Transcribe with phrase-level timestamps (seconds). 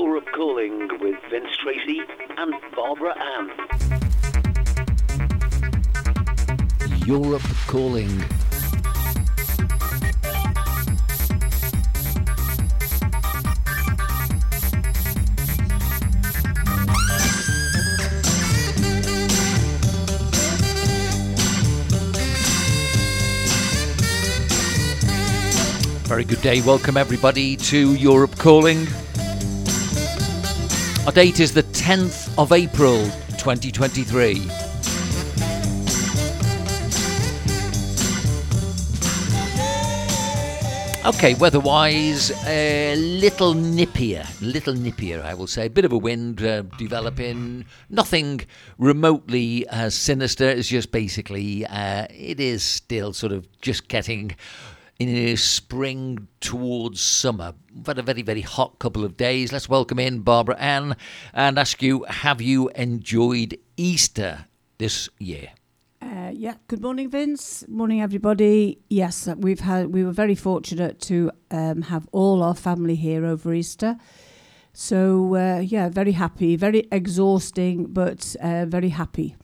[0.00, 2.00] Europe Calling with Vince Tracy
[2.36, 3.50] and Barbara Anne.
[7.04, 8.08] Europe Calling.
[26.04, 26.60] Very good day.
[26.60, 28.86] Welcome everybody to Europe Calling.
[31.08, 33.02] Our date is the 10th of April
[33.38, 34.42] 2023.
[41.06, 45.64] Okay, weather-wise, a little nippier, a little nippier, I will say.
[45.64, 48.42] A bit of a wind uh, developing, nothing
[48.76, 50.46] remotely uh, sinister.
[50.46, 54.36] It's just basically, uh, it is still sort of just getting
[54.98, 57.54] in the spring towards summer.
[57.74, 59.52] We've had a very, very hot couple of days.
[59.52, 60.96] Let's welcome in Barbara Anne
[61.32, 64.46] and ask you, have you enjoyed Easter
[64.78, 65.50] this year?
[66.02, 66.54] Uh, yeah.
[66.66, 67.64] Good morning, Vince.
[67.68, 68.78] Morning, everybody.
[68.88, 69.92] Yes, uh, we've had.
[69.92, 73.98] We were very fortunate to um, have all our family here over Easter.
[74.72, 76.56] So uh, yeah, very happy.
[76.56, 79.36] Very exhausting, but uh, very happy.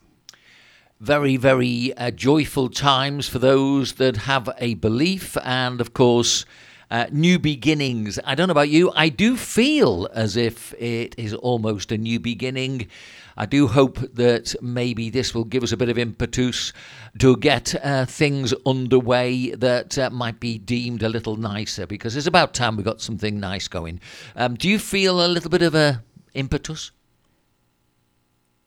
[1.05, 6.47] Very, very uh, joyful times for those that have a belief, and of course.
[6.91, 8.21] Uh, new beginnings.
[8.25, 8.93] I don't know about you.
[8.95, 12.89] I do feel as if it is almost a new beginning.
[13.37, 16.73] I do hope that maybe this will give us a bit of impetus
[17.19, 22.29] to get uh, things underway that uh, might be deemed a little nicer because it's
[22.29, 23.99] about time we got something nice going.
[24.37, 26.03] Um, do you feel a little bit of a
[26.35, 26.93] impetus?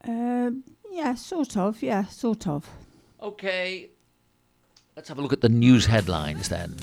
[0.08, 0.52] Uh,
[0.98, 1.84] yeah, sort of.
[1.84, 2.68] Yeah, sort of.
[3.22, 3.90] Okay.
[4.96, 6.76] Let's have a look at the news headlines then.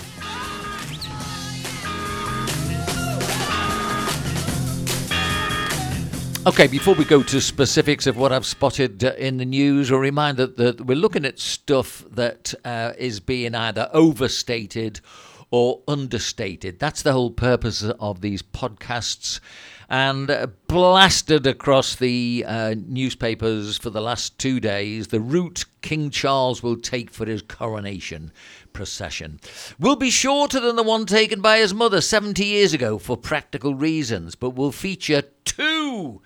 [6.47, 9.99] Okay, before we go to specifics of what I've spotted uh, in the news, a
[9.99, 15.01] reminder that we're looking at stuff that uh, is being either overstated
[15.51, 16.79] or understated.
[16.79, 19.41] That's the whole purpose of these podcasts.
[19.89, 26.63] And blasted across the uh, newspapers for the last two days the route King Charles
[26.63, 28.33] will take for his coronation
[28.73, 29.39] procession
[29.79, 33.75] will be shorter than the one taken by his mother 70 years ago for practical
[33.75, 36.21] reasons, but will feature two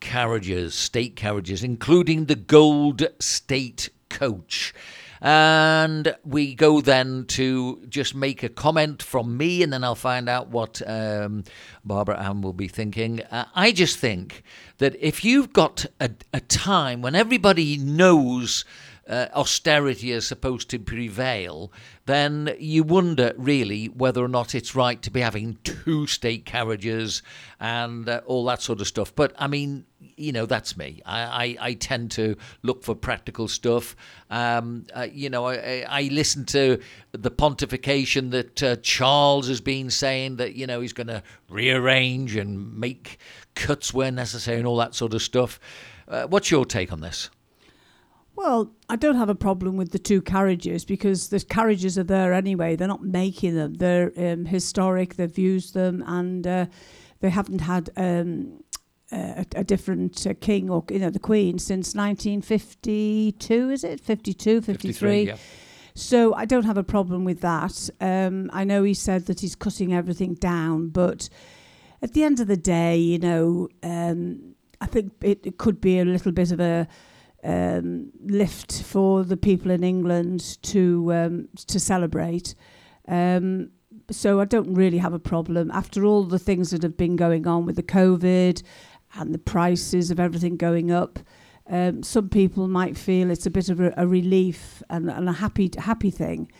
[0.00, 4.74] carriages, state carriages, including the Gold State Coach.
[5.20, 10.28] And we go then to just make a comment from me, and then I'll find
[10.28, 11.44] out what um,
[11.84, 13.22] Barbara Anne will be thinking.
[13.22, 14.42] Uh, I just think
[14.78, 18.64] that if you've got a, a time when everybody knows
[19.08, 21.72] uh, austerity is supposed to prevail,
[22.06, 27.22] then you wonder really whether or not it's right to be having two state carriages
[27.58, 29.14] and uh, all that sort of stuff.
[29.14, 29.86] But I mean,
[30.16, 31.00] you know, that's me.
[31.06, 33.96] I, I, I tend to look for practical stuff.
[34.30, 36.78] Um, uh, you know, I, I listen to
[37.12, 42.36] the pontification that uh, Charles has been saying that, you know, he's going to rearrange
[42.36, 43.18] and make
[43.54, 45.58] cuts where necessary and all that sort of stuff.
[46.06, 47.30] Uh, what's your take on this?
[48.38, 52.32] Well, I don't have a problem with the two carriages because the carriages are there
[52.32, 52.76] anyway.
[52.76, 53.74] They're not making them.
[53.74, 55.16] They're um, historic.
[55.16, 56.66] They've used them, and uh,
[57.18, 58.62] they haven't had um,
[59.10, 63.70] a, a, different uh, king or you know the queen since 1952.
[63.70, 64.92] Is it 52, 53?
[64.92, 65.36] 53 yeah.
[65.96, 67.90] So I don't have a problem with that.
[68.00, 71.28] Um, I know he said that he's cutting everything down, but
[72.02, 75.98] at the end of the day, you know, um, I think it, it could be
[75.98, 76.86] a little bit of a
[77.44, 82.54] um, lift for the people in England to um, to celebrate.
[83.06, 83.70] Um,
[84.10, 87.46] so I don't really have a problem after all the things that have been going
[87.46, 88.62] on with the COVID
[89.14, 91.18] and the prices of everything going up.
[91.68, 95.32] Um, some people might feel it's a bit of a, a relief and, and, a
[95.32, 96.50] happy happy thing.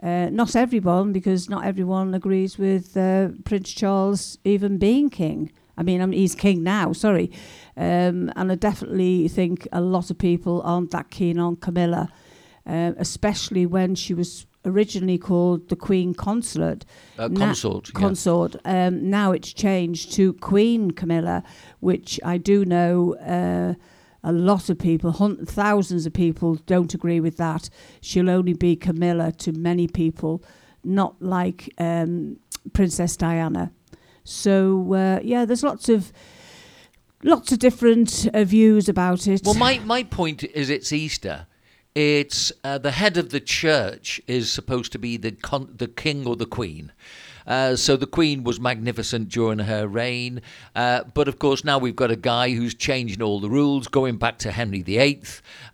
[0.00, 5.52] Uh, not everyone, because not everyone agrees with uh, Prince Charles even being king.
[5.76, 7.30] I mean, I mean, he's king now, sorry.
[7.76, 12.10] Um, and I definitely think a lot of people aren't that keen on Camilla,
[12.66, 16.84] uh, especially when she was originally called the Queen Consort.
[17.18, 17.92] Uh, consort.
[17.92, 18.56] Na- consort.
[18.64, 21.42] Um, now it's changed to Queen Camilla,
[21.80, 23.74] which I do know uh,
[24.22, 27.68] a lot of people, hun- thousands of people, don't agree with that.
[28.00, 30.42] She'll only be Camilla to many people,
[30.84, 32.38] not like um,
[32.72, 33.72] Princess Diana.
[34.24, 36.12] So uh, yeah, there's lots of
[37.22, 39.42] lots of different uh, views about it.
[39.44, 41.46] Well, my my point is it's Easter.
[41.94, 46.26] It's uh, the head of the church is supposed to be the con- the king
[46.26, 46.92] or the queen.
[47.46, 50.40] Uh, so the Queen was magnificent during her reign.
[50.74, 54.16] Uh, but of course, now we've got a guy who's changing all the rules, going
[54.16, 55.22] back to Henry VIII.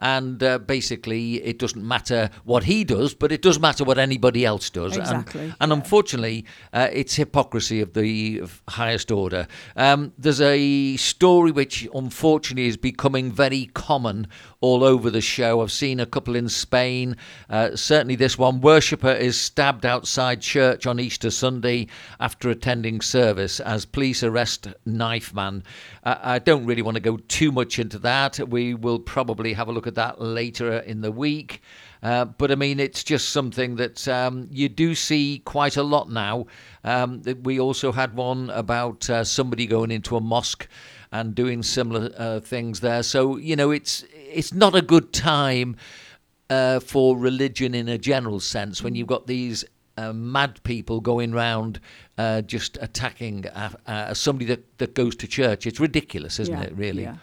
[0.01, 4.45] And uh, basically, it doesn't matter what he does, but it does matter what anybody
[4.45, 4.97] else does.
[4.97, 9.47] Exactly, And, and unfortunately, uh, it's hypocrisy of the highest order.
[9.77, 14.27] Um, there's a story which unfortunately is becoming very common
[14.61, 15.61] all over the show.
[15.61, 17.17] I've seen a couple in Spain.
[17.49, 21.87] Uh, certainly, this one worshipper is stabbed outside church on Easter Sunday
[22.19, 25.63] after attending service as police arrest knife man.
[26.03, 28.39] Uh, I don't really want to go too much into that.
[28.49, 31.63] We will probably have a look at that later in the week.
[32.03, 36.11] Uh, but I mean, it's just something that um, you do see quite a lot
[36.11, 36.47] now.
[36.85, 40.69] Um, we also had one about uh, somebody going into a mosque
[41.11, 43.03] and doing similar uh, things there.
[43.03, 45.77] So you know, it's it's not a good time
[46.51, 49.65] uh, for religion in a general sense when you've got these
[49.97, 51.81] uh, mad people going round
[52.17, 55.67] uh, just attacking uh, uh, somebody that, that goes to church.
[55.67, 56.77] It's ridiculous, isn't Yeah, it?
[56.77, 57.03] Really.
[57.03, 57.17] yeah.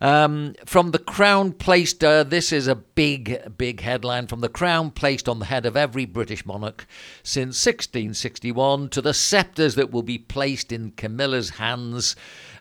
[0.00, 4.26] Um, from the crown placed, uh, this is a big, big headline.
[4.26, 6.86] From the crown placed on the head of every British monarch
[7.22, 12.16] since 1661 to the sceptres that will be placed in Camilla's hands,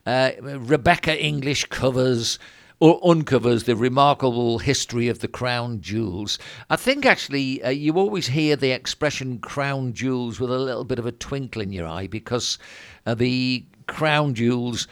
[0.06, 2.40] uh, Rebecca English covers
[2.84, 6.38] or uncovers the remarkable history of the crown jewels.
[6.70, 11.00] I think actually uh, you always hear the expression crown jewels with a little bit
[11.00, 12.58] of a twinkle in your eye because
[13.06, 14.90] uh, the crown jewels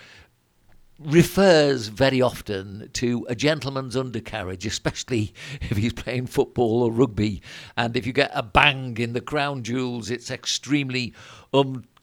[0.99, 7.41] refers very often to a gentleman's undercarriage, especially if he's playing football or rugby.
[7.75, 11.13] And if you get a bang in the crown jewels, it's extremely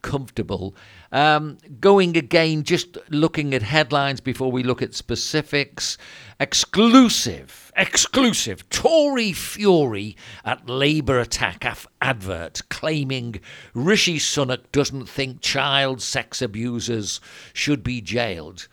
[0.03, 0.75] uncomfortable.
[1.11, 5.99] Um, going again, just looking at headlines before we look at specifics.
[6.41, 13.41] Exclusive, exclusive Tory fury at Labour attack af- advert claiming
[13.75, 17.21] Rishi Sunak doesn't think child sex abusers
[17.53, 18.69] should be jailed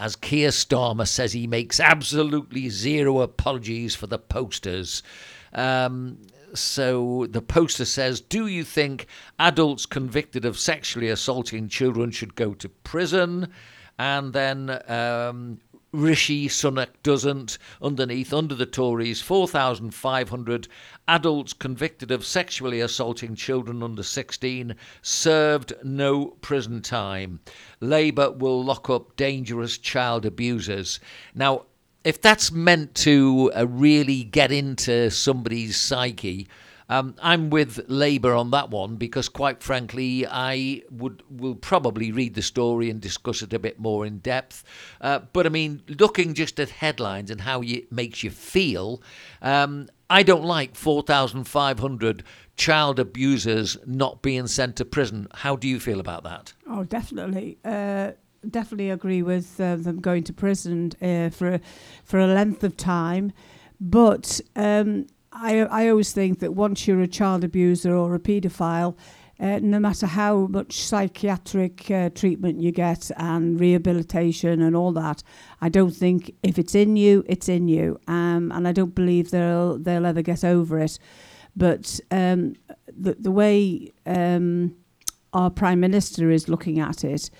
[0.00, 5.02] as Keir Starmer says he makes absolutely zero apologies for the posters.
[5.52, 6.18] Um,
[6.54, 9.06] so the poster says, Do you think
[9.38, 13.48] adults convicted of sexually assaulting children should go to prison?
[13.98, 15.58] And then um,
[15.92, 17.56] Rishi Sunak doesn't.
[17.80, 20.68] Underneath, under the Tories, 4,500
[21.08, 27.40] adults convicted of sexually assaulting children under 16 served no prison time.
[27.80, 31.00] Labour will lock up dangerous child abusers.
[31.34, 31.64] Now,
[32.08, 36.48] if that's meant to uh, really get into somebody's psyche,
[36.88, 42.32] um, I'm with Labour on that one because, quite frankly, I would will probably read
[42.32, 44.64] the story and discuss it a bit more in depth.
[45.02, 49.02] Uh, but I mean, looking just at headlines and how it makes you feel,
[49.42, 52.24] um, I don't like 4,500
[52.56, 55.28] child abusers not being sent to prison.
[55.34, 56.54] How do you feel about that?
[56.66, 57.58] Oh, definitely.
[57.62, 58.12] Uh,
[58.48, 61.60] definitely agree with uh, them going to prison uh, for a,
[62.04, 63.32] for a length of time.
[63.80, 68.96] But um, I, I always think that once you're a child abuser or a paedophile,
[69.40, 75.22] uh, no matter how much psychiatric uh, treatment you get and rehabilitation and all that,
[75.60, 78.00] I don't think if it's in you, it's in you.
[78.08, 80.98] Um, and I don't believe they'll they'll ever get over it.
[81.54, 82.56] But um,
[82.88, 84.74] the the way um,
[85.32, 87.30] our prime minister is looking at it,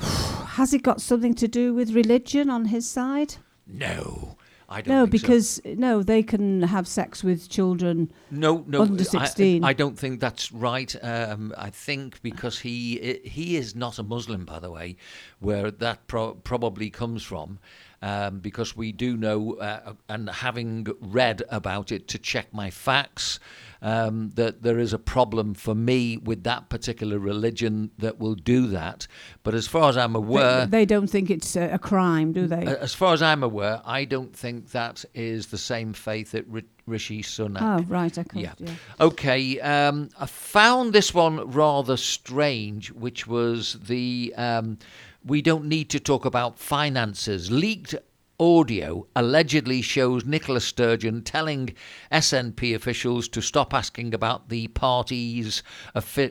[0.56, 3.36] has it got something to do with religion on his side?
[3.66, 4.36] No,
[4.68, 4.94] I don't.
[4.94, 5.26] No, think so.
[5.26, 8.10] because no, they can have sex with children.
[8.30, 9.64] No, no, Under I- 16.
[9.64, 10.94] I, don't think that's right.
[11.02, 14.96] Um, I think because he he is not a Muslim, by the way,
[15.40, 17.58] where that pro- probably comes from.
[18.00, 23.40] Um, because we do know, uh, and having read about it to check my facts,
[23.82, 28.66] um, that there is a problem for me with that particular religion that will do
[28.68, 29.06] that.
[29.42, 32.66] But as far as I'm aware, they, don't think it's a, a crime, do they?
[32.66, 36.64] as far as I'm aware, I don't think that is the same faith that Ri-
[36.86, 38.16] Rishi Sunak oh, right.
[38.18, 38.42] I can't.
[38.42, 38.54] yeah.
[38.58, 38.72] Yeah.
[39.00, 39.60] Okay.
[39.60, 44.78] Um, I found this one rather strange, which was the um,
[45.24, 47.50] we don't need to talk about finances.
[47.50, 47.94] Leaked
[48.40, 51.74] audio allegedly shows Nicola Sturgeon telling
[52.12, 55.62] SNP officials to stop asking about the party's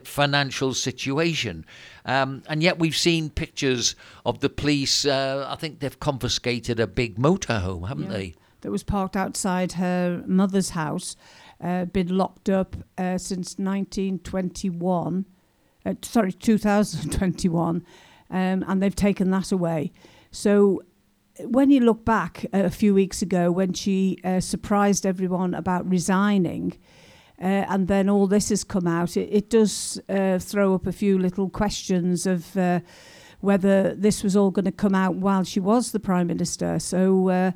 [0.06, 1.66] financial situation.
[2.06, 3.96] Um, and yet we've seen pictures
[4.26, 5.06] of the police.
[5.06, 8.18] Uh, I think they've confiscated a big motorhome, haven't Yeah.
[8.18, 8.36] they?
[8.62, 11.16] That was parked outside her mother's house,
[11.62, 15.26] uh, been locked up uh, since 1921.
[15.86, 17.86] Uh, sorry, 2021,
[18.30, 19.92] um, and they've taken that away.
[20.32, 20.82] So
[21.46, 26.77] when you look back a few weeks ago when she uh, surprised everyone about resigning,
[27.39, 30.91] uh, and then all this has come out, it, it does uh, throw up a
[30.91, 32.79] few little questions of uh,
[33.41, 36.79] whether this was all going to come out while she was the Prime Minister.
[36.79, 37.51] So uh,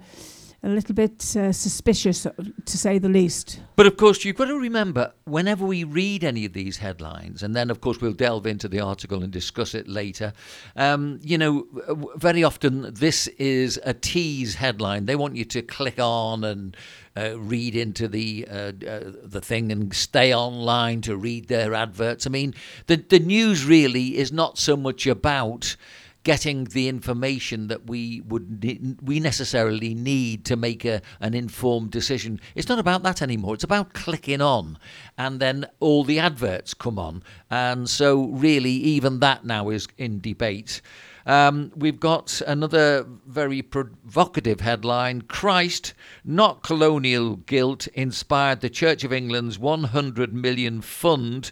[0.64, 2.32] a little bit uh, suspicious, uh,
[2.66, 3.62] to say the least.
[3.76, 7.56] But of course, you've got to remember whenever we read any of these headlines, and
[7.56, 10.34] then of course we'll delve into the article and discuss it later.
[10.76, 11.68] Um, you know,
[12.16, 15.06] very often this is a tease headline.
[15.06, 16.78] They want you to click on and
[17.18, 22.28] uh, read into the uh, uh, the thing and stay online to read their adverts.
[22.28, 22.54] I mean,
[22.86, 25.76] the the news really is not so much about
[26.24, 32.40] getting the information that we would we necessarily need to make a, an informed decision.
[32.56, 33.56] It's not about that anymore.
[33.56, 34.78] It's about clicking on,
[35.18, 40.20] and then all the adverts come on, and so really even that now is in
[40.20, 40.82] debate.
[41.26, 45.94] Um, we've got another very provocative headline Christ,
[46.26, 51.52] not colonial guilt, inspired the Church of England's 100 million fund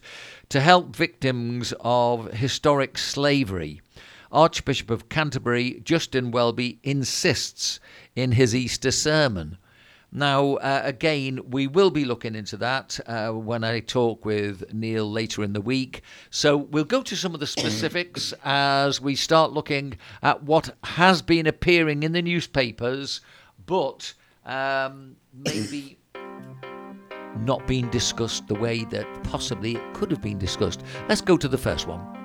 [0.49, 3.81] to help victims of historic slavery.
[4.31, 7.79] Archbishop of Canterbury, Justin Welby, insists
[8.15, 9.57] in his Easter sermon.
[10.11, 15.09] Now, uh, again, we will be looking into that uh, when I talk with Neil
[15.09, 16.01] later in the week.
[16.31, 21.21] So we'll go to some of the specifics as we start looking at what has
[21.21, 23.21] been appearing in the newspapers,
[23.67, 24.13] but
[24.45, 25.99] um, maybe
[27.37, 30.81] not being discussed the way that possibly it could have been discussed.
[31.07, 32.18] Let's go to the first one.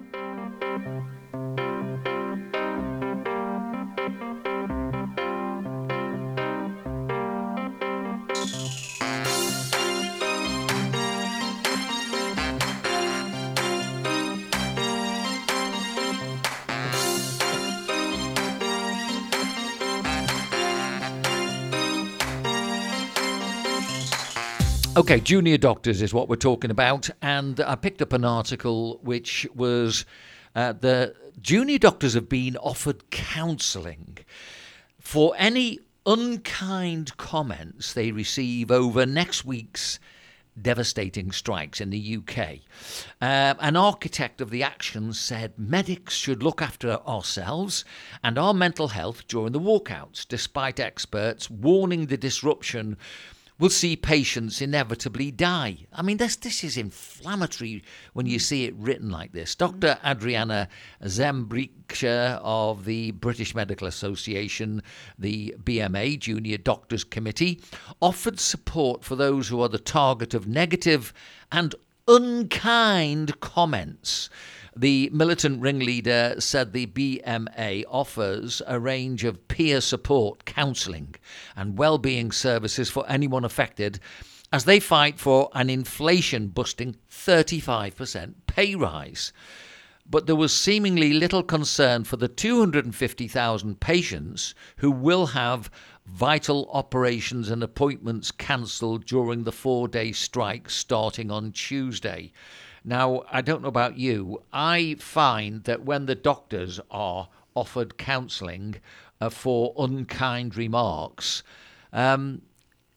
[25.04, 29.46] Okay, junior doctors is what we're talking about, and I picked up an article which
[29.54, 30.06] was
[30.54, 34.16] uh, the junior doctors have been offered counselling
[34.98, 40.00] for any unkind comments they receive over next week's
[40.60, 42.60] devastating strikes in the UK.
[43.20, 47.84] Uh, an architect of the action said medics should look after ourselves
[48.22, 52.96] and our mental health during the walkouts, despite experts warning the disruption
[53.58, 55.78] will see patients inevitably die.
[55.92, 58.40] I mean, this, this is inflammatory when you hmm.
[58.40, 59.54] see it written like this.
[59.54, 59.94] Dr.
[59.94, 60.06] Hmm.
[60.08, 60.68] Adriana
[61.02, 64.82] Zembricher of the British Medical Association,
[65.18, 67.60] the BMA, Junior Doctors Committee,
[68.00, 71.12] offered support for those who are the target of negative
[71.52, 71.74] and
[72.08, 74.28] unkind comments
[74.76, 81.14] the militant ringleader said the BMA offers a range of peer support, counselling,
[81.56, 84.00] and well-being services for anyone affected
[84.52, 89.32] as they fight for an inflation busting 35% pay rise.
[90.08, 95.70] But there was seemingly little concern for the 250,000 patients who will have
[96.06, 102.32] vital operations and appointments cancelled during the four day strike starting on Tuesday.
[102.84, 108.76] Now, I don't know about you, I find that when the doctors are offered counselling
[109.20, 111.42] uh, for unkind remarks,
[111.94, 112.42] um,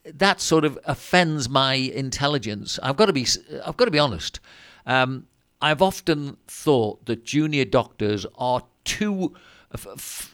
[0.04, 2.80] that sort of offends my intelligence.
[2.84, 3.26] I've got to be,
[3.66, 4.42] I've got to be honest.
[4.86, 5.28] Um,
[5.62, 9.36] I've often thought that junior doctors are too,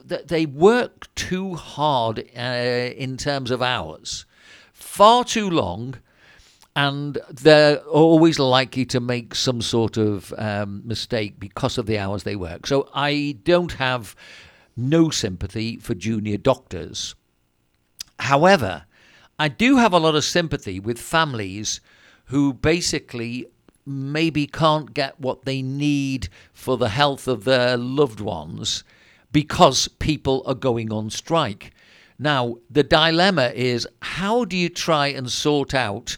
[0.07, 4.25] they work too hard uh, in terms of hours,
[4.73, 5.95] far too long
[6.75, 12.23] and they're always likely to make some sort of um, mistake because of the hours
[12.23, 12.65] they work.
[12.65, 14.15] So I don't have
[14.75, 17.13] no sympathy for junior doctors.
[18.19, 18.85] However,
[19.37, 21.79] I do have a lot of sympathy with families
[22.25, 23.47] who basically
[23.85, 28.83] maybe can't get what they need for the health of their loved ones
[29.31, 31.71] because people are going on strike.
[32.17, 36.17] Now, the dilemma is how do you try and sort out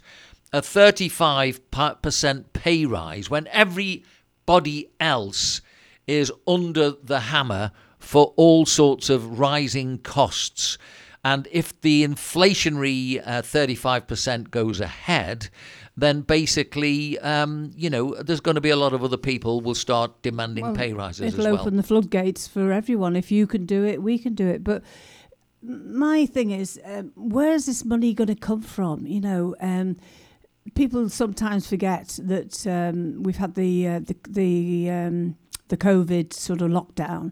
[0.56, 5.60] a 35% pay rise when everybody else
[6.08, 10.78] is under the hammer for all sorts of rising costs.
[11.26, 15.50] And if the inflationary uh, 35% goes ahead,
[15.98, 19.76] then basically, um, you know, there's going to be a lot of other people will
[19.76, 21.60] start demanding well, pay rises it'll well.
[21.60, 23.18] open the floodgates for everyone.
[23.18, 24.64] If you can do it, we can do it.
[24.64, 24.84] But
[25.62, 29.06] my thing is, um, where's this money going to come from?
[29.06, 29.98] You know, um,
[30.74, 35.36] people sometimes forget that um, we've had the uh, the the, um,
[35.68, 37.32] the COVID sort of lockdown.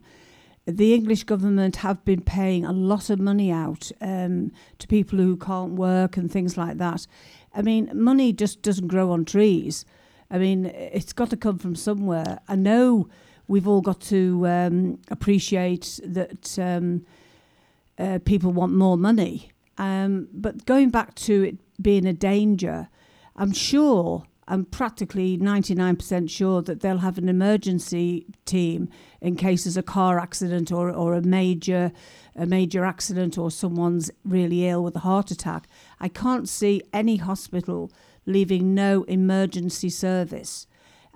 [0.65, 5.35] The English government have been paying a lot of money out um, to people who
[5.35, 7.05] can't work and things like that.
[7.53, 9.83] I mean, money just doesn't grow on trees.
[10.31, 12.39] I mean, it's got to come from somewhere.
[12.47, 13.09] I know
[13.47, 17.05] we've all got to um, appreciate that um,
[17.99, 19.51] uh, people want more money.
[19.77, 22.87] Um, but going back to it being a danger,
[23.35, 28.89] I'm sure, I'm practically 99% sure that they'll have an emergency team
[29.21, 31.91] in case there's a car accident or, or a major
[32.35, 35.67] a major accident or someone's really ill with a heart attack.
[35.99, 37.91] I can't see any hospital
[38.25, 40.65] leaving no emergency service.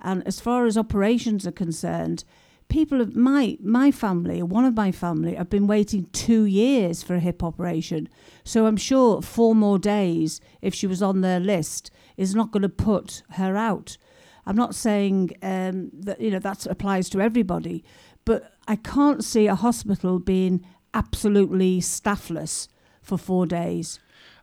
[0.00, 2.24] And as far as operations are concerned,
[2.68, 7.14] people of my my family, one of my family, have been waiting two years for
[7.16, 8.08] a hip operation.
[8.44, 12.62] So I'm sure four more days, if she was on their list, is not going
[12.62, 13.96] to put her out.
[14.44, 17.84] I'm not saying um, that you know that applies to everybody,
[18.26, 22.68] but I can't see a hospital being absolutely staffless
[23.00, 24.00] for four days.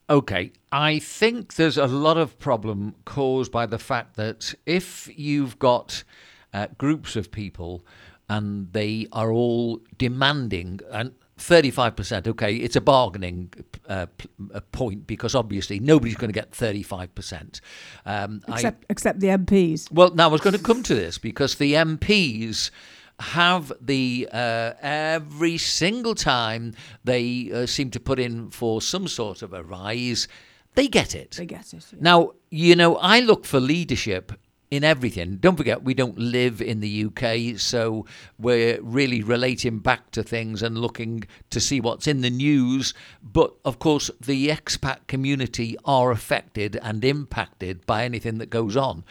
[0.09, 5.57] Okay, I think there's a lot of problem caused by the fact that if you've
[5.57, 6.03] got
[6.53, 7.83] uh, groups of people
[8.29, 13.51] and they are all demanding and 35% okay it's a bargaining
[13.89, 14.05] uh,
[14.71, 17.59] point because obviously nobody's going to get 35%
[18.05, 21.17] um, except, I, except the MPs well now I was going to come to this
[21.17, 22.71] because the MPs
[23.19, 26.73] have the uh, every single time
[27.03, 30.27] they uh, seem to put in for some sort of a rise,
[30.75, 31.31] they get it.
[31.31, 31.85] They get it.
[31.91, 31.99] Yeah.
[32.01, 34.33] Now, you know, I look for leadership
[34.75, 35.37] in everything.
[35.37, 38.05] Don't forget, we don't live in the UK, so
[38.37, 42.93] we're really relating back to things and looking to see what's in the news.
[43.23, 49.03] But of course, the expat community are affected and impacted by anything that goes on.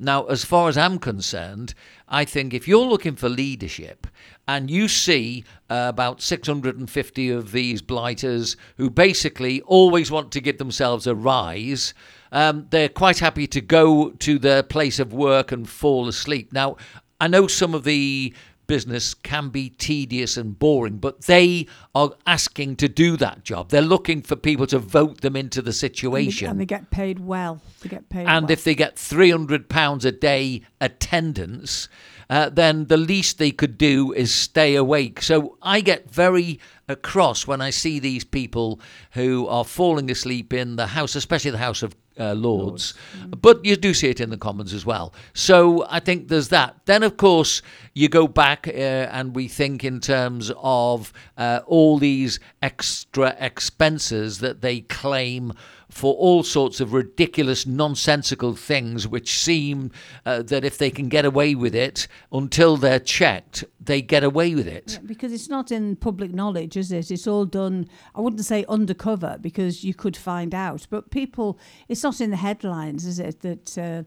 [0.00, 1.74] Now, as far as I'm concerned,
[2.08, 4.06] I think if you're looking for leadership
[4.46, 10.58] and you see uh, about 650 of these blighters who basically always want to give
[10.58, 11.94] themselves a rise,
[12.32, 16.52] um, they're quite happy to go to their place of work and fall asleep.
[16.52, 16.76] Now,
[17.20, 18.34] I know some of the
[18.68, 23.70] business can be tedious and boring, but they are asking to do that job.
[23.70, 26.50] They're looking for people to vote them into the situation.
[26.50, 27.60] And they, get paid well.
[27.80, 28.52] They get paid And well.
[28.52, 31.88] if they get £300 a day attendance,
[32.30, 35.22] uh, then the least they could do is stay awake.
[35.22, 38.80] So I get very across when I see these people
[39.12, 43.40] who are falling asleep in the House, especially the House of uh, Lords, mm.
[43.40, 45.12] but you do see it in the Commons as well.
[45.34, 46.76] So I think there's that.
[46.86, 47.62] Then, of course,
[47.94, 54.38] you go back uh, and we think in terms of uh, all these extra expenses
[54.40, 55.52] that they claim
[55.90, 59.90] for all sorts of ridiculous, nonsensical things which seem
[60.26, 64.54] uh, that if they can get away with it until they're checked, they get away
[64.54, 64.92] with it.
[65.00, 67.10] Yeah, because it's not in public knowledge, is it?
[67.10, 72.02] It's all done, I wouldn't say undercover because you could find out, but people, it's
[72.02, 74.02] not in the headlines, is it, that uh,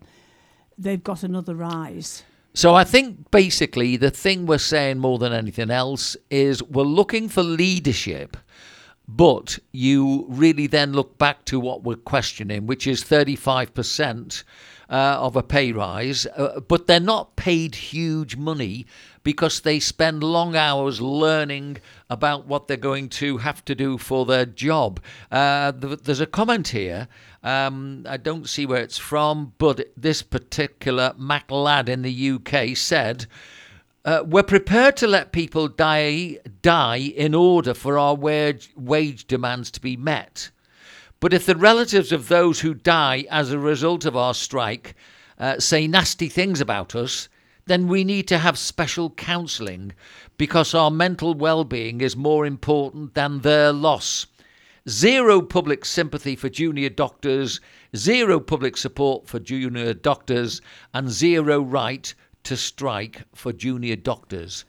[0.77, 2.23] they've got another rise?
[2.53, 7.29] So I think basically the thing we're saying more than anything else is we're looking
[7.29, 8.35] for leadership
[9.07, 14.43] but you really then look back to what we're questioning, which is 35%
[14.89, 18.85] uh, of a pay rise, uh, but they're not paid huge money
[19.23, 21.77] because they spend long hours learning
[22.09, 24.99] about what they're going to have to do for their job.
[25.31, 27.07] Uh, there's a comment here.
[27.43, 32.75] Um, I don't see where it's from, but this particular Mac lad in the UK
[32.75, 33.27] said,
[34.03, 39.69] uh, we're prepared to let people die die in order for our wage, wage demands
[39.71, 40.49] to be met.
[41.19, 44.95] But if the relatives of those who die as a result of our strike
[45.37, 47.29] uh, say nasty things about us,
[47.67, 49.93] then we need to have special counselling
[50.37, 54.25] because our mental well being is more important than their loss.
[54.89, 57.61] Zero public sympathy for junior doctors,
[57.95, 60.59] zero public support for junior doctors,
[60.91, 64.65] and zero right to strike for junior doctors?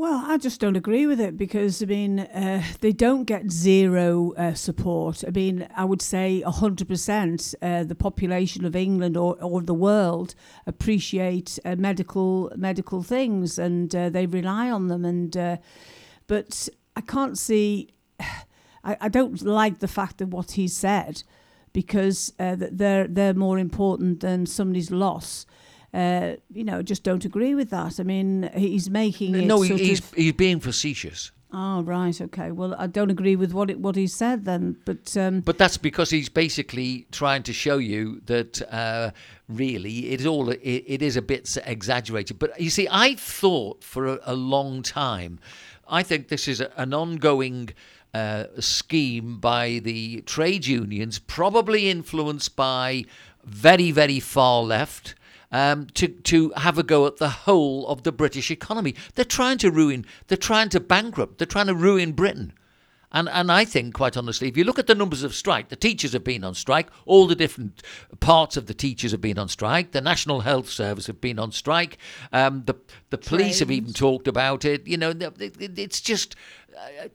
[0.00, 4.32] Well, I just don't agree with it because I mean uh, they don't get zero
[4.32, 5.22] uh, support.
[5.26, 9.74] I mean, I would say hundred uh, percent the population of England or, or the
[9.74, 10.34] world
[10.66, 15.04] appreciate uh, medical medical things and uh, they rely on them.
[15.04, 15.56] And uh,
[16.26, 17.90] but I can't see.
[18.82, 21.24] I, I don't like the fact of what he said
[21.74, 25.44] because they're they're more important than somebody's loss
[25.92, 27.98] uh, you know, just don't agree with that.
[27.98, 29.44] I mean, he's making it.
[29.44, 31.32] No, he's of, he's being facetious.
[31.52, 32.52] Oh right, okay.
[32.52, 35.76] Well, I don't agree with what it, what he said then, but um, but that's
[35.76, 39.10] because he's basically trying to show you that uh,
[39.48, 42.38] really it is all it, it is a bit exaggerated.
[42.38, 45.40] But you see, I thought for a, a long time,
[45.88, 47.70] I think this is a, an ongoing
[48.14, 53.06] uh, scheme by the trade unions, probably influenced by
[53.44, 55.16] very, very far left.
[55.52, 59.58] Um, to to have a go at the whole of the British economy, they're trying
[59.58, 60.06] to ruin.
[60.28, 61.38] They're trying to bankrupt.
[61.38, 62.52] They're trying to ruin Britain.
[63.12, 65.76] And and I think, quite honestly, if you look at the numbers of strike, the
[65.76, 66.88] teachers have been on strike.
[67.06, 67.82] All the different
[68.20, 69.90] parts of the teachers have been on strike.
[69.90, 71.98] The National Health Service have been on strike.
[72.32, 72.74] Um, the
[73.10, 74.86] the police have even talked about it.
[74.86, 76.36] You know, it's just
[76.78, 77.08] uh,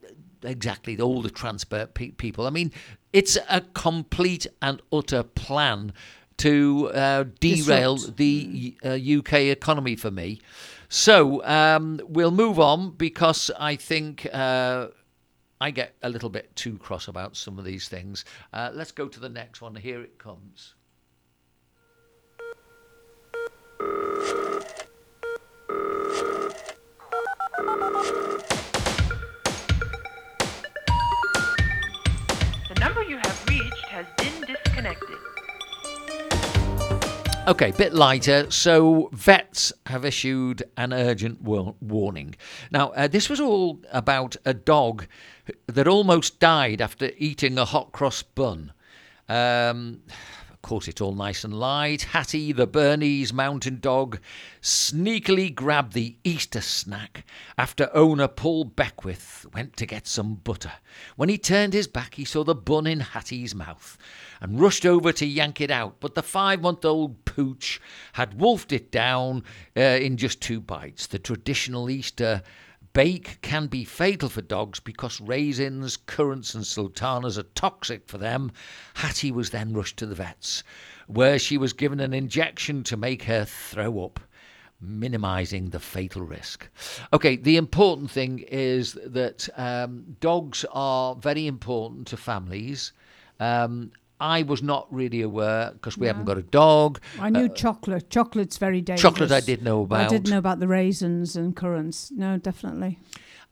[0.43, 2.45] exactly all the transport pe- people.
[2.45, 2.74] I mean,
[3.13, 5.93] it's a complete and utter plan
[6.38, 8.17] to uh, derail Disrupt.
[8.17, 10.41] the uh, UK economy for me.
[10.89, 14.28] So um, we'll move on because I think.
[14.32, 14.88] Uh,
[15.62, 18.26] I get a little bit too cross about some of these things.
[18.52, 19.74] Uh, let's go to the next one.
[19.74, 20.76] Here it comes.
[32.67, 35.17] The number you have reached has been disconnected.
[37.47, 38.49] Okay, bit lighter.
[38.49, 42.36] So, vets have issued an urgent warning.
[42.71, 45.05] Now, uh, this was all about a dog
[45.67, 48.73] that almost died after eating a hot cross bun.
[49.29, 50.01] Um,
[50.65, 52.01] course, it's all nice and light.
[52.01, 54.19] Hattie, the Bernese mountain dog,
[54.63, 57.23] sneakily grabbed the Easter snack
[57.56, 60.71] after owner Paul Beckwith went to get some butter.
[61.17, 63.95] When he turned his back, he saw the bun in Hattie's mouth
[64.41, 65.97] and rushed over to yank it out.
[65.99, 67.80] But the five month old pooch
[68.13, 69.43] had wolfed it down
[69.78, 71.06] uh, in just two bites.
[71.06, 72.41] The traditional Easter
[72.95, 78.53] Bake can be fatal for dogs because raisins, currants, and sultanas are toxic for them.
[78.93, 80.63] Hattie was then rushed to the vet's,
[81.05, 84.21] where she was given an injection to make her throw up
[84.79, 86.69] minimizing the fatal risk.
[87.12, 92.93] Okay, the important thing is that um, dogs are very important to families.
[93.41, 97.01] Um, I was not really aware because we haven't got a dog.
[97.19, 98.10] I knew uh, chocolate.
[98.10, 99.01] Chocolate's very dangerous.
[99.01, 100.06] Chocolate I did know about.
[100.06, 102.12] I didn't know about the raisins and currants.
[102.12, 102.99] No, definitely.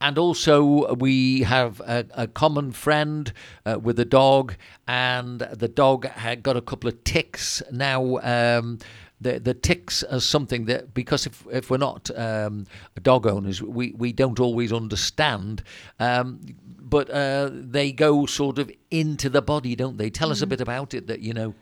[0.01, 3.31] And also, we have a, a common friend
[3.65, 7.61] uh, with a dog, and the dog had got a couple of ticks.
[7.71, 8.79] Now, um,
[9.23, 12.65] the the ticks are something that because if if we're not um,
[13.01, 15.63] dog owners, we we don't always understand.
[15.99, 16.39] Um,
[16.79, 20.09] but uh, they go sort of into the body, don't they?
[20.09, 20.33] Tell mm.
[20.33, 20.49] us a mm.
[20.49, 21.07] bit about it.
[21.07, 21.55] That you know.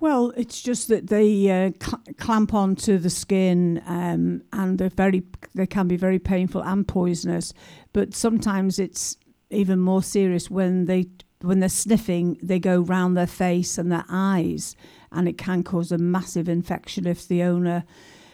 [0.00, 5.22] Well, it's just that they uh, cl- clamp onto the skin, um, and they're very
[5.54, 7.54] they can be very painful and poisonous.
[7.92, 9.16] But sometimes it's
[9.50, 11.06] even more serious when they
[11.44, 14.76] when they're sniffing, they go round their face and their eyes,
[15.14, 17.84] and it can cause a massive infection if the owner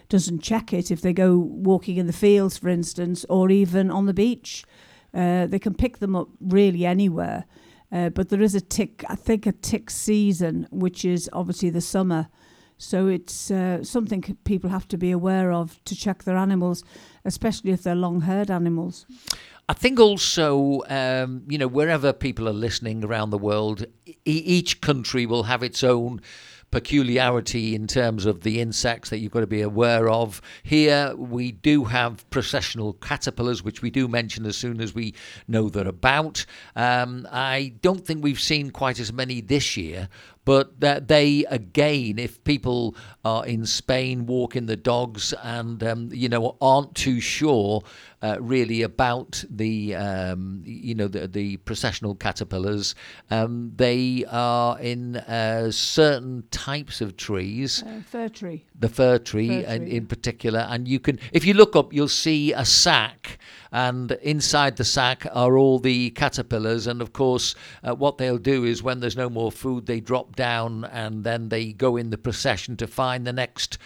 [0.09, 0.91] doesn't check it.
[0.91, 4.65] If they go walking in the fields, for instance, or even on the beach.
[5.13, 7.45] Uh, they can pick them up really anywhere.
[7.93, 11.81] Uh, but there is a tick, I think, a tick season, which is obviously the
[11.81, 12.29] summer.
[12.79, 16.83] So it's uh, something people have to be aware of to check their animals,
[17.25, 19.07] especially if they're long haired animals.
[19.69, 24.81] I think also, um, you know, wherever people are listening around the world, e- each
[24.81, 26.21] country will have its own
[26.71, 30.41] peculiarity in terms of the insects that you've got to be aware of.
[30.63, 35.15] Here we do have processional caterpillars, which we do mention as soon as we
[35.49, 36.47] know they're about.
[36.77, 40.09] Um, I don't think we've seen quite as many this year,
[40.45, 46.29] but that they again, if people are in Spain walking the dogs and um, you
[46.29, 47.83] know aren't too sure
[48.23, 52.95] uh, really about the um, you know the, the processional caterpillars,
[53.31, 57.83] um, they are in uh, certain types of trees.
[57.83, 58.67] Uh, fir tree.
[58.79, 59.91] The fir tree, fir tree.
[59.91, 63.39] in particular, and you can if you look up, you'll see a sack
[63.73, 66.87] and inside the sack are all the caterpillars.
[66.87, 70.37] And of course, uh, what they'll do is when there's no more food, they drop
[70.37, 73.79] down and then they go in the procession to find the next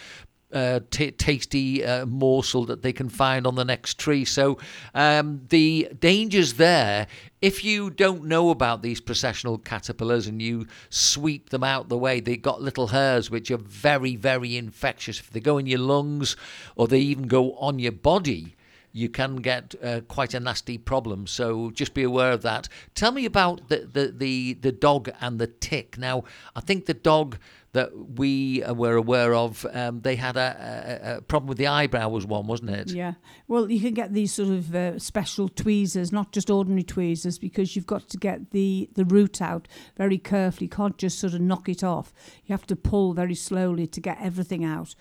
[0.53, 4.25] uh, t- tasty uh, morsel that they can find on the next tree.
[4.25, 4.57] So
[4.93, 7.07] um, the dangers there,
[7.41, 12.19] if you don't know about these processional caterpillars and you sweep them out the way,
[12.19, 15.19] they've got little hairs which are very, very infectious.
[15.19, 16.35] If they go in your lungs
[16.75, 18.55] or they even go on your body,
[18.95, 21.27] you can get uh, quite a nasty problem.
[21.27, 22.69] So just be aware of that.
[22.93, 25.97] Tell me about the, the, the, the dog and the tick.
[25.97, 26.23] Now,
[26.55, 27.37] I think the dog
[27.75, 32.07] that we were aware of, um, they had a, a, a, problem with the eyebrow
[32.07, 32.89] was one, wasn't it?
[32.91, 33.15] Yeah.
[33.49, 37.75] Well, you can get these sort of uh, special tweezers, not just ordinary tweezers, because
[37.75, 40.65] you've got to get the, the root out very carefully.
[40.65, 42.13] You can't just sort of knock it off.
[42.45, 44.95] You have to pull very slowly to get everything out.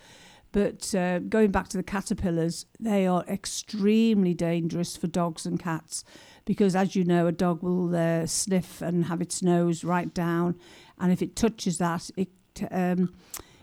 [0.50, 6.04] But uh, going back to the caterpillars, they are extremely dangerous for dogs and cats.
[6.44, 10.56] because, as you know, a dog will uh, sniff and have its nose right down,
[10.98, 12.28] and if it touches that, it
[12.70, 13.14] um,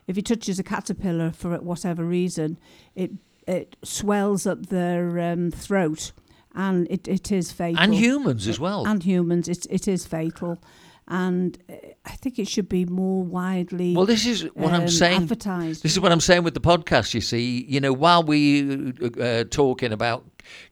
[0.08, 2.60] if he touches a caterpillar for whatever reason,
[2.96, 3.12] it
[3.48, 6.12] it swells up their um, throat,
[6.54, 7.82] and it, it is fatal.
[7.82, 8.86] And humans as well.
[8.86, 10.62] And humans, it it is fatal,
[11.08, 11.76] and uh,
[12.06, 13.96] I think it should be more widely.
[13.96, 15.24] Well, this is what I'm um, saying.
[15.24, 15.84] Advertised.
[15.84, 17.14] This is what I'm saying with the podcast.
[17.14, 20.26] You see, you know, while we uh, talking about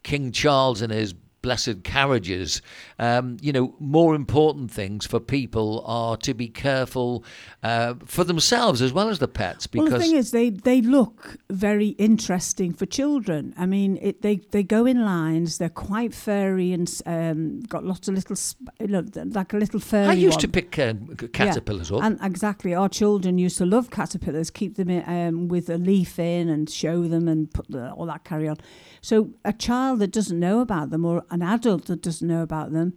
[0.03, 2.61] King Charles and his blessed carriages,
[2.97, 7.23] um, you know, more important things for people are to be careful
[7.63, 9.67] uh, for themselves as well as the pets.
[9.67, 13.53] Because well, the thing is, they, they look very interesting for children.
[13.57, 15.57] I mean, it, they they go in lines.
[15.57, 20.07] They're quite furry and um, got lots of little, sp- like a little furry.
[20.07, 20.41] I used one.
[20.41, 20.93] to pick uh,
[21.33, 21.97] caterpillars yeah.
[21.97, 22.03] up.
[22.03, 24.49] And exactly, our children used to love caterpillars.
[24.49, 28.05] Keep them in, um, with a leaf in and show them and put the, all
[28.07, 28.57] that carry on.
[29.01, 32.71] So a child that doesn't know about them or an adult that doesn't know about
[32.71, 32.93] them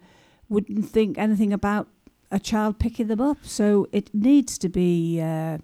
[0.48, 1.88] wouldn't think anything about
[2.30, 3.38] a child picking them up.
[3.42, 5.58] So it needs to be uh,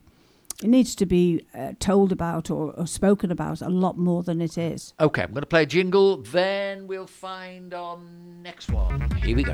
[0.63, 4.41] it needs to be uh, told about or, or spoken about a lot more than
[4.41, 4.93] it is.
[4.99, 7.99] Okay, I'm going to play a jingle, then we'll find our
[8.43, 9.09] next one.
[9.23, 9.53] Here we go.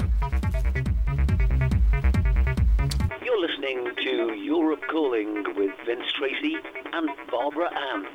[3.23, 6.57] You're listening to Europe Calling with Vince Tracy
[6.93, 8.07] and Barbara Anne.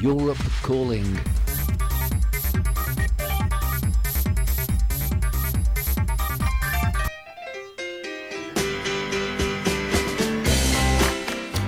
[0.00, 1.18] Europe calling.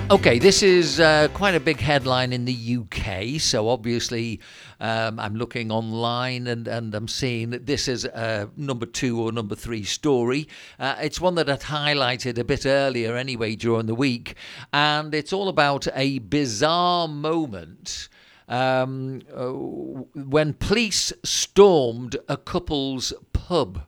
[0.09, 3.41] Okay, this is uh, quite a big headline in the UK.
[3.41, 4.39] So obviously,
[4.79, 9.33] um, I'm looking online and, and I'm seeing that this is a number two or
[9.33, 10.47] number three story.
[10.79, 14.35] Uh, it's one that I'd highlighted a bit earlier anyway during the week,
[14.71, 18.07] and it's all about a bizarre moment.
[18.47, 23.81] Um, uh, when police stormed a couple's pub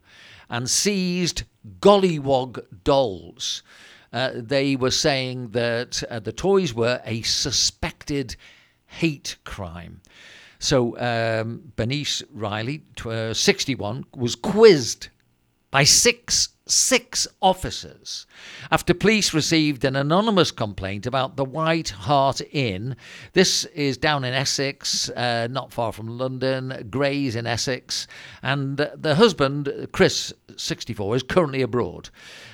[0.49, 1.43] and seized
[1.79, 3.63] golliwog dolls.
[4.11, 8.35] Uh, they were saying that uh, the toys were a suspected
[8.85, 10.01] hate crime.
[10.59, 15.09] So um, Bernice Riley, uh, 61, was quizzed
[15.71, 18.27] by six six officers
[18.71, 22.95] after police received an anonymous complaint about the White Hart Inn.
[23.33, 28.07] This is down in Essex, uh, not far from London, Grays in Essex,
[28.43, 32.09] and the husband, Chris, 64, is currently abroad.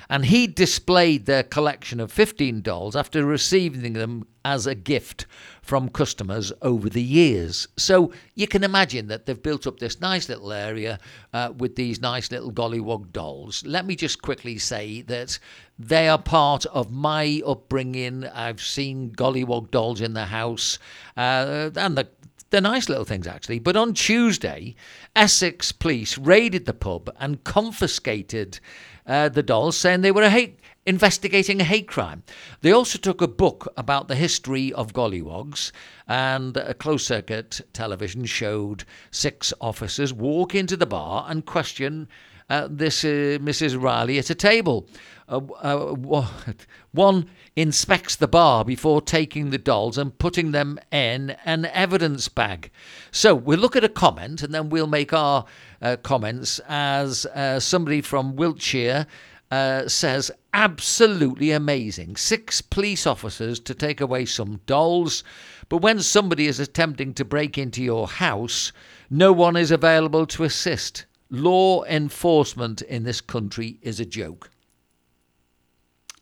[0.08, 5.26] And he displayed their collection of 15 dolls after receiving them as a gift
[5.60, 7.66] from customers over the years.
[7.76, 11.00] So you can imagine that they've built up this nice little area
[11.32, 13.64] uh, with these nice little golliwog dolls.
[13.66, 15.40] Let me just quickly say that
[15.76, 18.24] they are part of my upbringing.
[18.24, 20.78] I've seen golliwog dolls in the house,
[21.16, 22.08] uh, and the
[22.50, 23.58] they're nice little things, actually.
[23.58, 24.76] But on Tuesday,
[25.14, 28.60] Essex police raided the pub and confiscated
[29.06, 32.22] uh, the dolls, saying they were a hate, investigating a hate crime.
[32.60, 35.72] They also took a book about the history of golliwogs,
[36.06, 42.08] and a closed circuit television showed six officers walk into the bar and question
[42.48, 43.80] uh, this uh, Mrs.
[43.80, 44.88] Riley at a table.
[45.28, 46.26] Uh, uh,
[46.92, 52.70] one inspects the bar before taking the dolls and putting them in an evidence bag.
[53.10, 55.44] So we'll look at a comment and then we'll make our
[55.82, 57.26] uh, comments as
[57.58, 59.06] somebody from Wiltshire.
[59.48, 62.16] Uh, says absolutely amazing.
[62.16, 65.22] Six police officers to take away some dolls,
[65.68, 68.72] but when somebody is attempting to break into your house,
[69.08, 71.06] no one is available to assist.
[71.30, 74.50] Law enforcement in this country is a joke.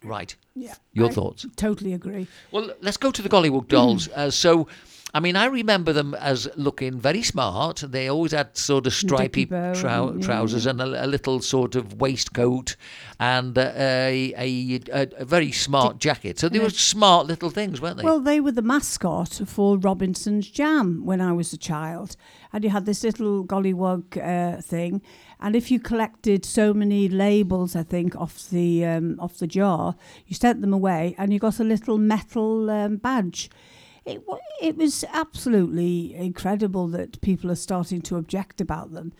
[0.02, 0.34] Right.
[0.54, 0.74] Yeah.
[0.92, 1.46] Your I thoughts?
[1.56, 2.26] Totally agree.
[2.52, 4.08] Well, let's go to the Golliwog dolls.
[4.14, 4.68] uh, so,
[5.14, 7.85] I mean, I remember them as looking very smart.
[7.87, 12.00] They always had sort of stripy trou- yeah, trousers and a, a little sort of
[12.00, 12.74] waistcoat
[13.20, 16.40] and uh, a, a, a, a very smart jacket.
[16.40, 18.03] So they were smart little things, weren't they?
[18.05, 22.16] Well, they were the mascot for Robinson's Jam when I was a child.
[22.53, 25.00] And you had this little golliwog uh, thing.
[25.40, 29.94] And if you collected so many labels, I think, off the um, off the jar,
[30.27, 33.48] you sent them away and you got a little metal um, badge.
[34.06, 34.22] It,
[34.60, 39.12] it was absolutely incredible that people are starting to object about them.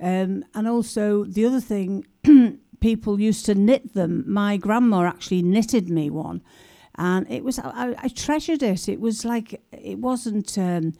[0.00, 2.06] Um, and also, the other thing,
[2.80, 4.24] people used to knit them.
[4.26, 6.42] My grandma actually knitted me one
[6.96, 8.88] and it was I, I treasured it.
[8.88, 10.56] It was like it wasn't.
[10.58, 10.94] Um,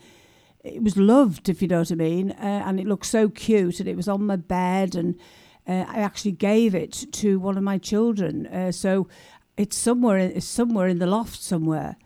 [0.64, 3.80] it was loved, if you know what I mean, uh, and it looked so cute,
[3.80, 5.18] and it was on my bed, and
[5.66, 8.46] uh, I actually gave it to one of my children.
[8.46, 9.08] Uh, so
[9.56, 11.96] it's somewhere, it's somewhere in the loft somewhere.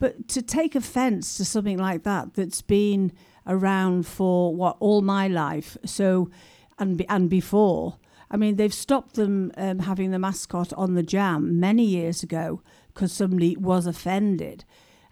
[0.00, 3.12] But to take offence to something like that, that's been
[3.46, 5.76] around for what all my life.
[5.84, 6.30] So,
[6.78, 7.98] and be, and before.
[8.32, 12.62] I mean, they've stopped them um, having the mascot on the jam many years ago
[12.92, 14.64] because somebody was offended.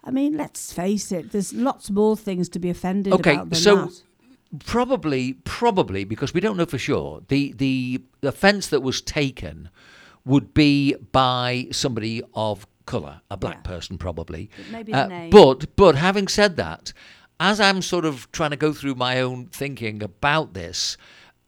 [0.03, 1.31] I mean, let's face it.
[1.31, 4.01] There's lots more things to be offended Okay, about than so that.
[4.65, 7.21] probably, probably because we don't know for sure.
[7.27, 9.69] The the offence that was taken
[10.25, 13.71] would be by somebody of colour, a black Yeah.
[13.73, 14.49] person probably.
[14.57, 15.29] But maybe Uh, name.
[15.29, 16.91] but but having said that,
[17.39, 20.97] as I'm sort of trying to go through my own thinking about this.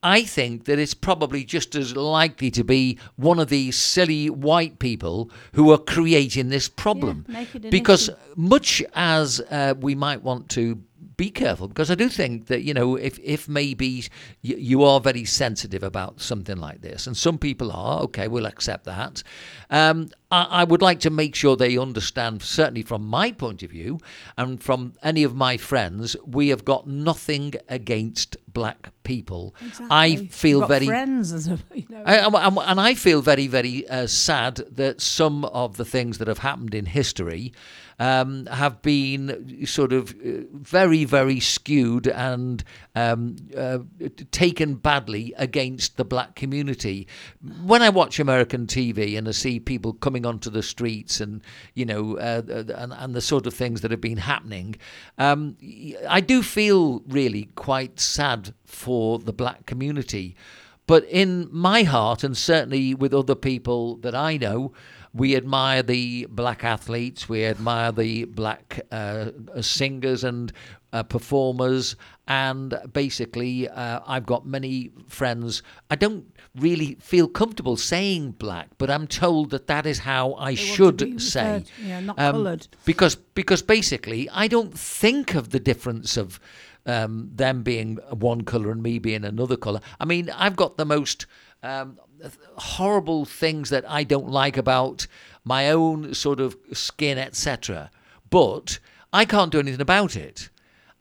[0.04, 4.80] I think that it's probably just as likely to be one of these silly white
[4.80, 7.24] people who are creating this problem.
[7.28, 8.16] an because issue.
[8.34, 10.80] much as uh, we might want to
[11.16, 14.04] be careful, because I do think that you know if if maybe
[14.42, 18.46] you, you are very sensitive about something like this, and some people are, okay, we'll
[18.46, 19.22] accept that.
[19.70, 23.70] Um, I, I would like to make sure they understand, certainly from my point of
[23.70, 23.98] view,
[24.36, 29.54] and from any of my friends, we have got nothing against black people.
[29.60, 29.86] Exactly.
[29.90, 32.02] I feel very friends as a, you know.
[32.06, 36.18] I, and- and, and I feel very, very uh, sad that some of the things
[36.18, 37.52] that have happened in history
[38.02, 42.64] um, have been sort of uh, very, very skewed and
[42.96, 43.78] um, uh,
[44.32, 47.06] taken badly against the black community.
[47.64, 51.42] When I watch American TV and I see people coming onto the streets and
[51.74, 54.74] you know uh, uh, and, and the sort of things that have been happening,
[55.18, 55.56] um,
[56.08, 60.34] I do feel really quite sad for the black community.
[60.88, 64.72] But in my heart, and certainly with other people that I know,
[65.14, 70.52] we admire the black athletes, we admire the black uh, singers and
[70.94, 71.96] uh, performers,
[72.28, 75.62] and basically, uh, I've got many friends.
[75.90, 76.24] I don't
[76.56, 81.20] really feel comfortable saying black, but I'm told that that is how I They should
[81.20, 81.64] say.
[81.82, 82.68] yeah, not Um, coloured.
[82.84, 86.38] because because basically I don't think of the difference of
[86.84, 89.80] um, them being one color and me being another color.
[90.00, 91.26] I mean, I've got the most
[91.62, 91.98] um,
[92.56, 95.06] horrible things that I don't like about
[95.44, 97.90] my own sort of skin, etc.
[98.30, 98.78] But
[99.12, 100.48] I can't do anything about it.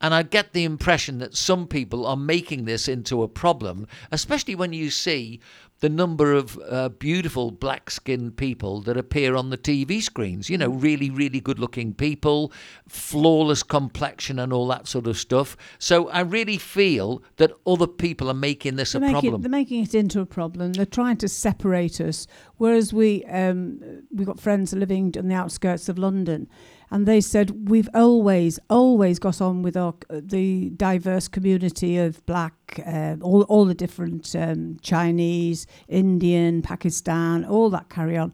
[0.02, 4.56] And I get the impression that some people are making this into a problem, especially
[4.56, 5.40] when you see
[5.82, 10.50] the number of uh, beautiful black skinned people that appear on the TV screens.
[10.50, 12.54] You know, really, really good looking people,
[12.88, 15.58] flawless complexion, and all that sort of stuff.
[15.80, 19.41] So I really feel that other people are making this They're a making, problem.
[19.41, 20.74] they're making it into a problem.
[20.74, 22.28] They're trying to separate us.
[22.58, 26.48] Whereas we um, we've got friends living on the outskirts of London,
[26.92, 32.82] and they said we've always always got on with our the diverse community of black,
[32.86, 38.34] uh, all all the different um, Chinese, Indian, Pakistan, all that carry on.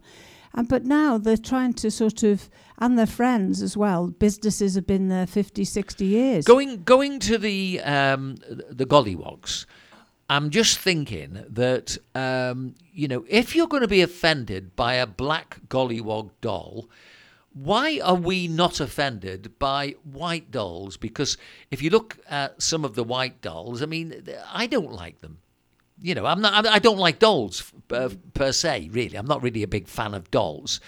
[0.54, 4.08] And but now they're trying to sort of, and their friends as well.
[4.08, 6.44] Businesses have been there 50, 60 years.
[6.44, 8.36] Going going to the um,
[8.70, 9.66] the golliwogs,
[10.28, 15.06] I'm just thinking that um, you know if you're going to be offended by a
[15.06, 16.88] black golliwog doll,
[17.62, 20.96] why are we not offended by white dolls?
[20.96, 21.36] Because
[21.70, 25.38] if you look at some of the white dolls, I mean, I don't like them.
[26.00, 26.64] You know, I'm not.
[26.64, 28.90] I don't like dolls uh, per se.
[28.92, 30.80] Really, I'm not really a big fan of dolls.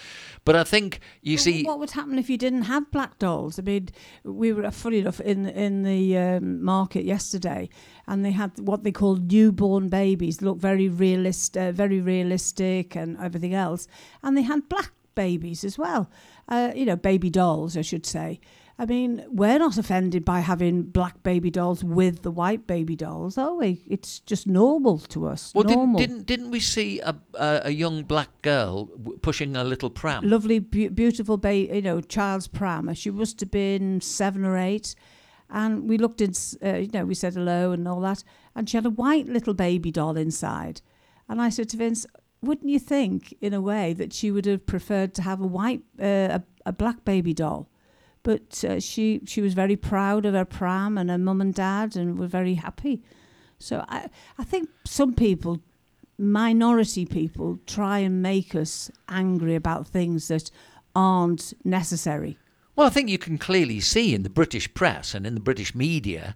[0.45, 1.63] But I think you Well, see.
[1.63, 3.59] what would happen if you didn't have black dolls?
[3.59, 3.89] I mean,
[4.23, 7.67] we were funny enough in in the um, market yesterday,
[8.07, 13.17] and they had what they call newborn babies, look very realist, uh, very realistic, and
[13.19, 13.89] everything else.
[14.23, 16.09] And they had black babies as well.
[16.47, 18.39] Uh, you know, baby dolls, I should say.
[18.79, 23.37] I mean, we're not offended by having black baby dolls with the white baby dolls,
[23.37, 23.83] are we?
[23.87, 25.51] It's just normal to us.
[25.53, 29.63] Well, didn't, didn't didn't we see a a, a young black girl w- pushing a
[29.63, 30.27] little pram?
[30.27, 32.91] lovely, be- beautiful, ba- you know, child's pram.
[32.95, 34.95] She must have been seven or eight,
[35.49, 38.23] and we looked in, uh, you know, we said hello and all that,
[38.55, 40.81] and she had a white little baby doll inside,
[41.29, 42.07] and I said to Vince,
[42.41, 45.81] "Wouldn't you think, in a way, that she would have preferred to have a white,
[45.99, 47.69] uh, a, a black baby doll?"
[48.23, 51.95] But uh, she she was very proud of her pram and her mum and dad,
[51.95, 53.01] and were very happy.
[53.59, 55.61] So I I think some people
[56.21, 60.51] minority people try and make us angry about things that
[60.95, 62.37] aren't necessary.
[62.75, 65.73] Well, I think you can clearly see in the British press and in the British
[65.75, 66.35] media,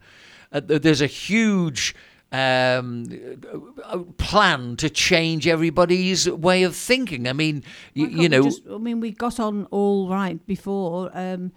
[0.52, 1.96] uh, th- there's a huge
[2.32, 3.06] um,
[4.18, 7.28] plan to change everybody's way of thinking.
[7.28, 7.64] I mean,
[7.96, 11.52] y- you know, just- I mean, we got on all right before, um,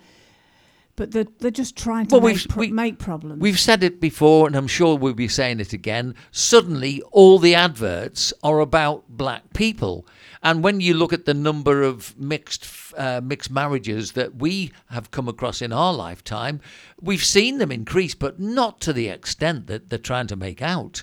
[0.96, 3.40] but they're, they're just trying to Well, make, pro- we- make problems.
[3.40, 6.14] We've said it before, and I'm sure we'll be saying it again.
[6.32, 10.06] Suddenly, all the adverts are about black people.
[10.42, 12.66] And when you look at the number of mixed
[12.96, 16.60] uh, mixed marriages that we have come across in our lifetime,
[17.00, 21.02] we've seen them increase, but not to the extent that they're trying to make out.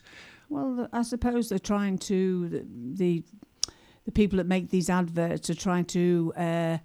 [0.49, 3.23] Well, I suppose they're trying to the the,
[4.05, 6.77] the people that make these adverts are trying to uh,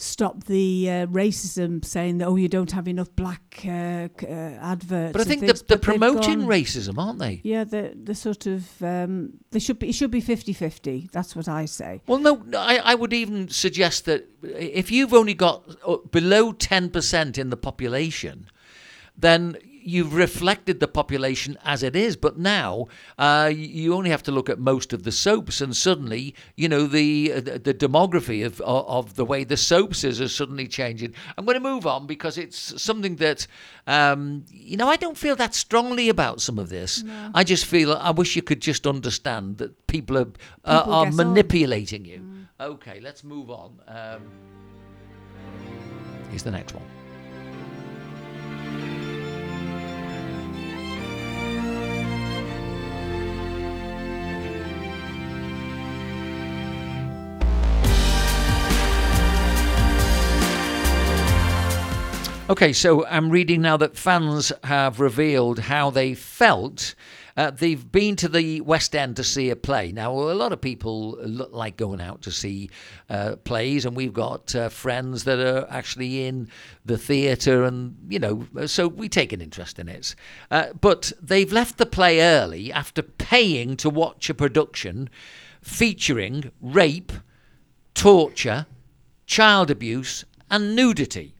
[0.00, 5.12] stop the uh, racism, saying that oh you don't have enough black uh, uh, adverts.
[5.12, 7.40] But I think things, they're, they're promoting gone- racism, aren't they?
[7.42, 11.10] Yeah, the the sort of um, they should be it should be 50-50.
[11.10, 12.00] That's what I say.
[12.06, 16.52] Well, no, no, I, I would even suggest that if you've only got uh, below
[16.52, 18.46] 10% in the population,
[19.16, 19.56] then
[19.88, 22.16] you've reflected the population as it is.
[22.16, 22.86] But now
[23.16, 26.86] uh, you only have to look at most of the soaps, and suddenly, you know,
[26.86, 31.14] the uh, the demography of, of of the way the soaps is is suddenly changing.
[31.36, 33.46] I'm going to move on because it's something that,
[33.86, 37.04] um, you know, I don't feel that strongly about some of this.
[37.34, 40.28] I just feel I wish you could just understand that people are
[40.64, 41.16] uh, are get on.
[41.16, 42.20] manipulating you.
[42.60, 43.70] Okay, let's move on.
[43.86, 44.22] Um,
[46.30, 46.97] here's the next one.
[62.50, 66.94] Okay, so I'm reading now that fans have revealed how they felt.
[67.36, 69.92] Uh, they've been to the West End to see a play.
[69.92, 72.70] Now, a lot of people look like going out to see
[73.10, 76.48] uh, plays, and we've got uh, friends that are actually in
[76.86, 80.14] the theatre, and you know, so we take an interest in it.
[80.50, 85.10] Uh, but they've left the play early after paying to watch a production
[85.60, 87.12] featuring rape,
[87.92, 88.64] torture,
[89.26, 91.34] child abuse, and nudity.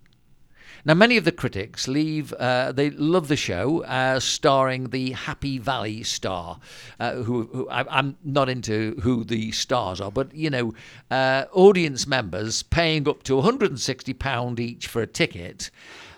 [0.88, 2.32] Now, many of the critics leave.
[2.32, 6.60] Uh, they love the show, uh, starring the Happy Valley star,
[6.98, 10.72] uh, who, who I, I'm not into who the stars are, but you know,
[11.10, 15.70] uh, audience members paying up to 160 pound each for a ticket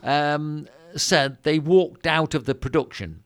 [0.05, 3.25] um, said they walked out of the production.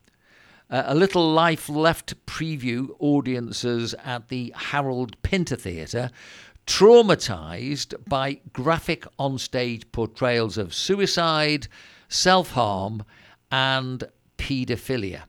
[0.70, 6.11] Uh, a little life left preview audiences at the Harold Pinter Theatre,
[6.67, 11.69] traumatized by graphic onstage portrayals of suicide,
[12.09, 13.05] self harm,
[13.51, 14.05] and
[14.39, 15.25] paedophilia.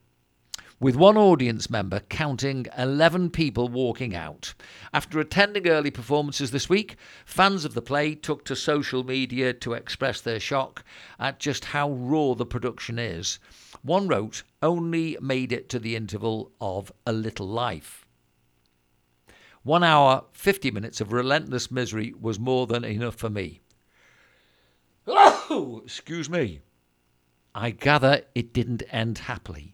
[0.80, 4.54] With one audience member counting 11 people walking out.
[4.94, 9.74] After attending early performances this week, fans of the play took to social media to
[9.74, 10.84] express their shock
[11.18, 13.40] at just how raw the production is.
[13.84, 18.05] One wrote, only made it to the interval of A Little Life.
[19.66, 23.62] One hour, 50 minutes of relentless misery was more than enough for me.
[25.08, 26.62] Oh, excuse me.
[27.56, 29.74] I gather it didn't end happily.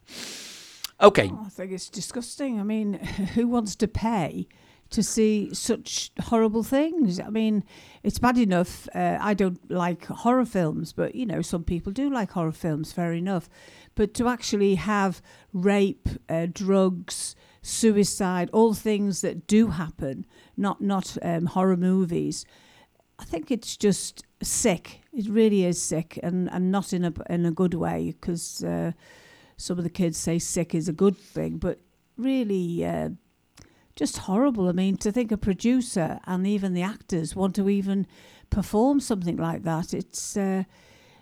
[1.02, 2.58] Okay, Oh, I think it's disgusting.
[2.58, 2.94] I mean,
[3.36, 4.48] who wants to pay
[4.92, 7.20] to see such horrible things?
[7.20, 7.64] I mean,
[8.04, 8.88] it's bad enough.
[8.94, 12.92] Uh, I don't like horror films, but you know, some people do like horror films.
[12.92, 13.50] Fair enough.
[13.96, 15.22] But to actually have
[15.54, 20.26] rape, uh, drugs, suicide, all things that do happen,
[20.56, 22.46] not not um, horror movies.
[23.20, 25.02] I think it's just sick.
[25.14, 28.64] It really is sick, and, and not in a in a good way because.
[28.64, 28.92] Uh,
[29.62, 31.80] some of the kids say sick is a good thing, but
[32.18, 33.10] really uh,
[34.02, 34.68] just horrible.
[34.68, 38.08] I mean, to think a producer and even the actors want to even
[38.50, 40.64] perform something like that, it's uh,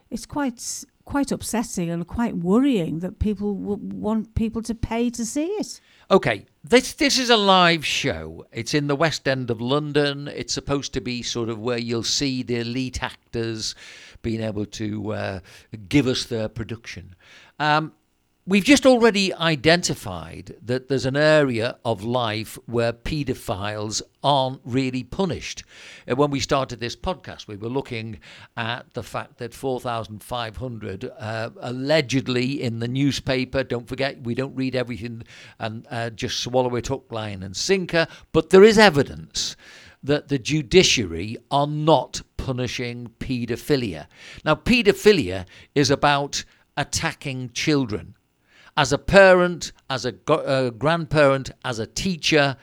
[0.10, 5.48] it's quite quite upsetting and quite worrying that people want people to pay to see
[5.48, 5.82] it.
[6.10, 8.46] Okay, this this is a live show.
[8.54, 10.30] It's in the West End of London.
[10.30, 13.76] It's supposed to be sort of where you'll see the elite actors
[14.22, 15.40] being able to uh,
[15.90, 17.14] give us their production.
[17.60, 17.92] Um,
[18.46, 25.64] we've just already identified that there's an area of life where paedophiles aren't really punished.
[26.08, 28.20] When we started this podcast, we were looking
[28.58, 33.64] at the fact that 4,500 uh, allegedly in the newspaper.
[33.64, 35.24] Don't forget, we don't read everything
[35.60, 38.08] and uh, just swallow it hook, line, and sinker.
[38.32, 39.56] But there is evidence
[40.02, 44.08] that the judiciary are not punishing paedophilia.
[44.44, 46.46] Now, paedophilia is about
[46.78, 48.16] attacking children.
[48.80, 52.56] As a parent, as a uh, grandparent, as a teacher,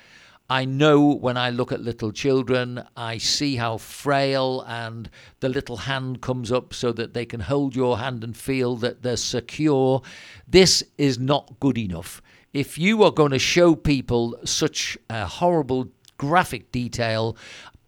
[0.48, 5.10] I know when I look at little children, I see how frail and
[5.40, 9.02] the little hand comes up so that they can hold your hand and feel that
[9.02, 10.00] they're secure.
[10.48, 12.22] This is not good enough.
[12.54, 17.36] If you are going to show people such uh, horrible graphic detail,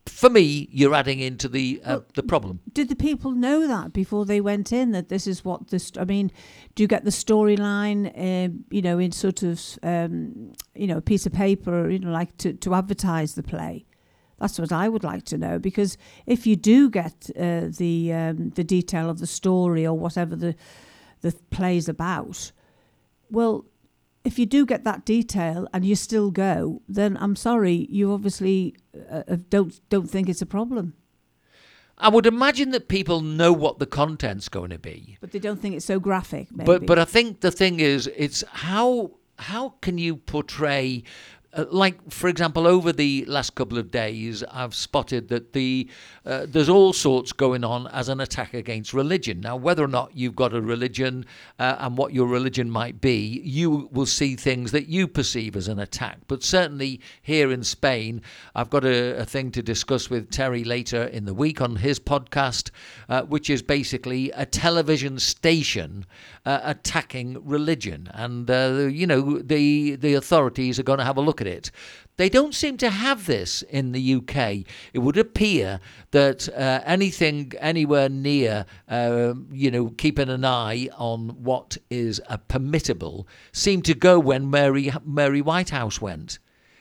[0.08, 2.60] for me, you're adding into the uh, the problem.
[2.72, 5.92] Did the people know that before they went in that this is what this?
[5.98, 6.30] I mean,
[6.74, 8.12] do you get the storyline?
[8.16, 12.10] Um, you know, in sort of um, you know a piece of paper, you know,
[12.10, 13.84] like to to advertise the play.
[14.38, 18.50] That's what I would like to know because if you do get uh, the um,
[18.50, 20.54] the detail of the story or whatever the
[21.20, 22.52] the play's about,
[23.30, 23.64] well,
[24.28, 28.76] if you do get that detail and you still go, then I'm sorry, you obviously
[29.10, 30.92] uh, uh, don't don't think it's a problem,
[32.00, 35.16] I would imagine that people know what the content's going to be.
[35.20, 36.46] but they don't think it's so graphic.
[36.52, 36.66] Maybe.
[36.66, 41.02] But but I think the thing is, it's how how can you portray.
[41.58, 45.88] Uh, like for example, over the last couple of days, I've spotted that the
[46.24, 49.40] uh, there's all sorts going on as an attack against religion.
[49.40, 51.26] Now, whether or not you've got a religion
[51.58, 55.66] uh, and what your religion might be, you will see things that you perceive as
[55.66, 56.18] an attack.
[56.28, 58.22] But certainly here in Spain,
[58.54, 61.98] I've got a, a thing to discuss with Terry later in the week on his
[61.98, 62.70] podcast,
[63.08, 66.06] uh, which is basically a television station
[66.46, 68.48] uh, attacking religion, and
[68.94, 71.70] you know the the authorities are going to have a look at it.
[72.18, 74.64] They don't seem to have this in the UK.
[74.92, 75.80] It would appear
[76.10, 82.38] that uh, anything anywhere near, uh, you know, keeping an eye on what is uh,
[82.48, 86.40] permittable seemed to go when Mary Mary Whitehouse went.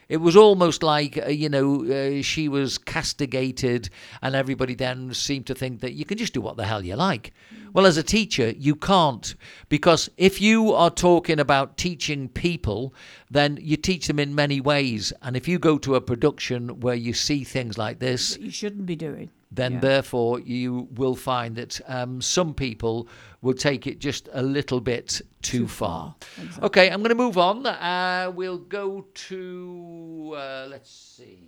[0.09, 3.89] It was almost like, uh, you know, uh, she was castigated,
[4.21, 6.95] and everybody then seemed to think that you can just do what the hell you
[6.95, 7.33] like.
[7.73, 9.35] Well, as a teacher, you can't,
[9.69, 12.93] because if you are talking about teaching people,
[13.29, 15.13] then you teach them in many ways.
[15.21, 18.85] And if you go to a production where you see things like this, you shouldn't
[18.85, 19.29] be doing.
[19.51, 19.79] then Yeah.
[19.79, 23.07] therefore you will find that um, some people
[23.41, 26.15] will take it just a little bit too, far.
[26.37, 26.65] Exactly.
[26.65, 27.65] Okay, I'm going to move on.
[27.65, 31.47] Uh, we'll go to, uh, let's see.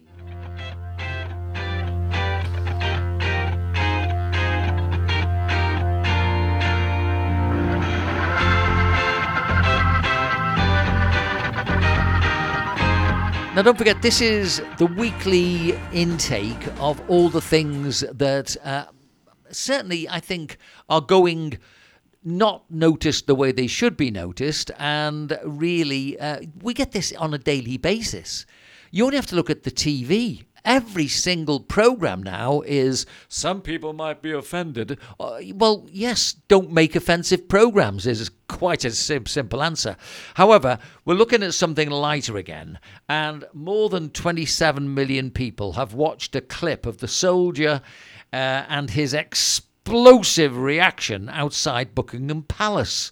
[13.60, 18.86] Now, don't forget, this is the weekly intake of all the things that uh,
[19.51, 20.55] certainly I think
[20.88, 21.57] are going
[22.24, 24.72] not noticed the way they should be noticed.
[24.80, 28.45] And really, uh, we get this on a daily basis.
[28.91, 30.45] You only have to look at the TV.
[30.66, 34.97] Every single program now is some people might be offended.
[35.20, 39.95] Uh, well, yes, don't make offensive programs is quite a sim- simple answer.
[40.36, 46.36] However, we're looking at something lighter again, and more than 27 million people have watched
[46.36, 47.82] a clip of the soldier
[48.34, 48.36] uh,
[48.68, 53.12] and his explosive reaction outside Buckingham Palace.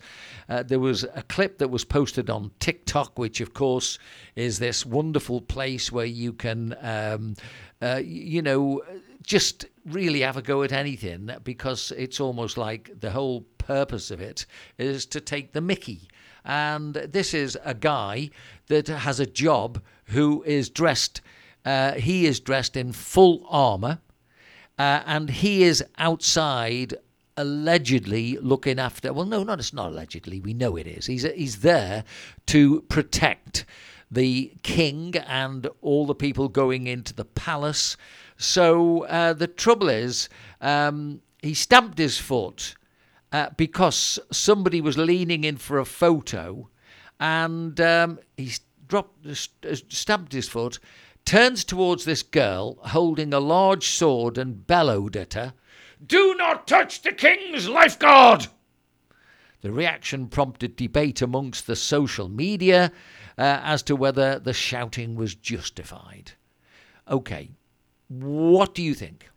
[0.49, 3.99] Uh, there was a clip that was posted on TikTok, which, of course,
[4.35, 7.35] is this wonderful place where you can, um,
[7.81, 8.81] uh, you know,
[9.23, 14.21] just really have a go at anything because it's almost like the whole purpose of
[14.21, 14.45] it
[14.77, 16.07] is to take the mickey.
[16.45, 18.29] And this is a guy
[18.67, 21.19] that has a job who is dressed,
[21.65, 23.99] uh, he is dressed in full armour.
[24.79, 26.93] Uh, and he is outside
[27.37, 31.05] allegedly looking after well no not it's not allegedly we know it is.
[31.05, 32.03] He's he's there
[32.47, 33.65] to protect
[34.09, 37.97] the king and all the people going into the palace.
[38.37, 40.29] So uh, the trouble is
[40.61, 42.75] um, he stamped his foot
[43.31, 46.69] uh, because somebody was leaning in for a photo
[47.19, 48.51] and um, he
[48.87, 49.27] dropped,
[49.89, 50.79] stamped his foot,
[51.25, 55.53] turns towards this girl holding a large sword and bellowed at her,
[56.05, 58.47] Do not touch the king's lifeguard!
[59.61, 62.91] The reaction prompted debate amongst the social media
[63.37, 66.33] uh, as to whether the shouting was justified.
[67.09, 67.49] Okay,
[68.07, 69.29] what do you think?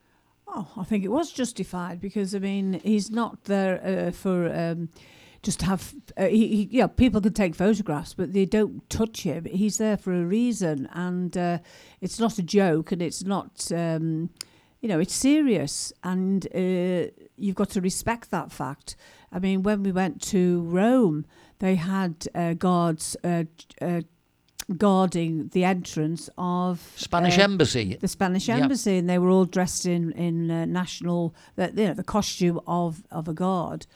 [0.47, 4.91] Oh, I think it was justified because I mean he's not there uh, for um,
[5.43, 5.95] just have.
[6.17, 9.45] Uh, he, he, yeah, people can take photographs, but they don't touch him.
[9.47, 11.59] He's there for a reason, and uh,
[12.01, 13.71] it's not a joke, and it's not.
[13.73, 14.31] Um,
[14.81, 18.97] you know, it's serious, and uh, you've got to respect that fact.
[19.33, 21.24] I mean, when we went to Rome,
[21.59, 23.45] they had uh, guards uh,
[23.83, 24.01] uh,
[24.76, 27.97] guarding the entrance of Spanish uh, embassy.
[28.01, 28.62] the Spanish Yep.
[28.62, 32.61] embassy, and they were all dressed in in uh, national, the, you know, the costume
[32.66, 33.87] of of a guard,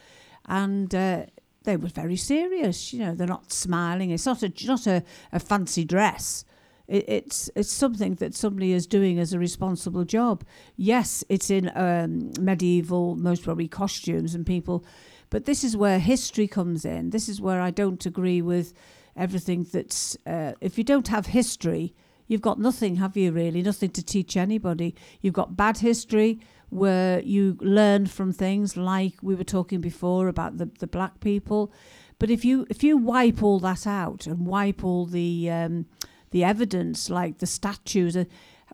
[0.47, 1.25] and uh,
[1.63, 2.93] they were very serious.
[2.93, 4.11] You know, they're not smiling.
[4.11, 6.45] It's not a not a, a fancy dress.
[6.87, 10.45] It, it's it's something that somebody is doing as a responsible job.
[10.77, 14.85] Yes, it's in um, medieval, most probably costumes and people,
[15.31, 17.11] but this is where history comes in.
[17.11, 18.75] This is where I don't agree with
[19.17, 20.17] everything that's.
[20.27, 21.95] Uh, if you don't have history,
[22.27, 23.33] you've got nothing, have you?
[23.33, 24.95] Really, nothing to teach anybody.
[25.21, 30.59] You've got bad history where you learn from things like we were talking before about
[30.59, 31.73] the the black people.
[32.19, 35.87] But if you if you wipe all that out and wipe all the um,
[36.35, 38.25] the evidence, like the statues, uh,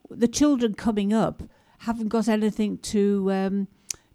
[0.09, 1.43] the children coming up
[1.81, 3.69] haven't got anything to um,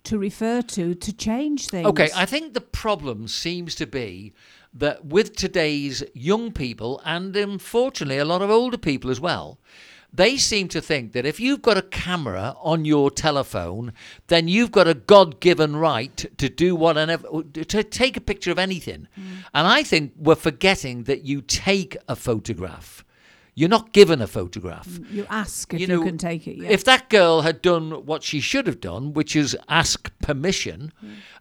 [0.03, 1.85] to refer to to change things.
[1.85, 4.33] Okay, I think the problem seems to be
[4.73, 9.59] that with today's young people, and unfortunately a lot of older people as well,
[10.11, 13.93] they seem to think that if you've got a camera on your telephone,
[14.25, 18.57] then you've got a God given right to do whatever, to take a picture of
[18.57, 19.07] anything.
[19.53, 23.04] And I think we're forgetting that you take a photograph.
[23.57, 24.99] You're not given a photograph.
[25.09, 26.57] you ask if you you, can take it.
[26.57, 26.69] Yeah.
[26.69, 30.91] If that girl had done what she should have done, which is ask permission,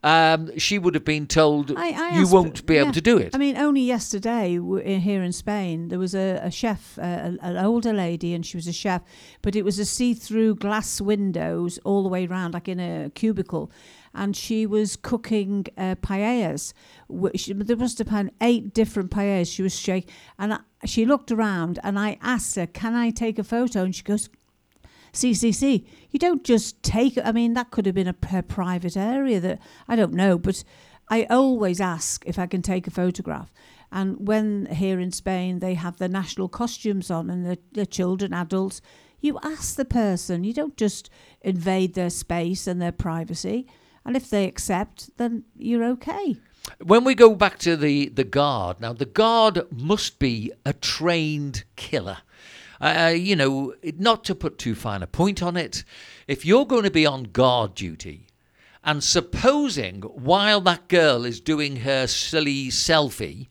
[0.04, 3.34] um, she would have been told I, I you won't be able to do it.
[3.34, 7.02] I mean, only yesterday w- in- here in Spain, there was a, a chef, uh,
[7.02, 9.02] a- an older lady, and she was a chef,
[9.42, 13.72] but it was a see-through glass windows all the way round, like in a cubicle,
[14.14, 16.72] and she was cooking uh, paellas.
[17.08, 19.52] There must have been eight different paellas.
[19.52, 23.38] She was shaking, and I, she looked around, and I asked her, "Can I take
[23.38, 24.28] a photo?" And she goes.
[25.12, 25.86] CCC.
[26.10, 27.16] You don't just take.
[27.24, 29.38] I mean, that could have been a, private area.
[29.38, 30.64] That I don't know, but
[31.08, 33.52] I always ask if I can take a photograph.
[33.92, 38.34] And when here in Spain they have their national costumes on and the, the children,
[38.34, 38.80] adults,
[39.20, 40.44] you ask the person.
[40.44, 41.10] You don't just
[41.42, 43.66] invade their space and their privacy.
[44.05, 46.36] And if they accept, then you're okay.
[46.82, 51.64] when we go back to the, the guard, now the guard must be a trained
[51.76, 52.18] killer.
[52.80, 55.84] Uh, you know, not to put too fine a point on it,
[56.26, 58.26] if you're going to be on guard duty,
[58.82, 63.48] and supposing while that girl is doing her silly selfie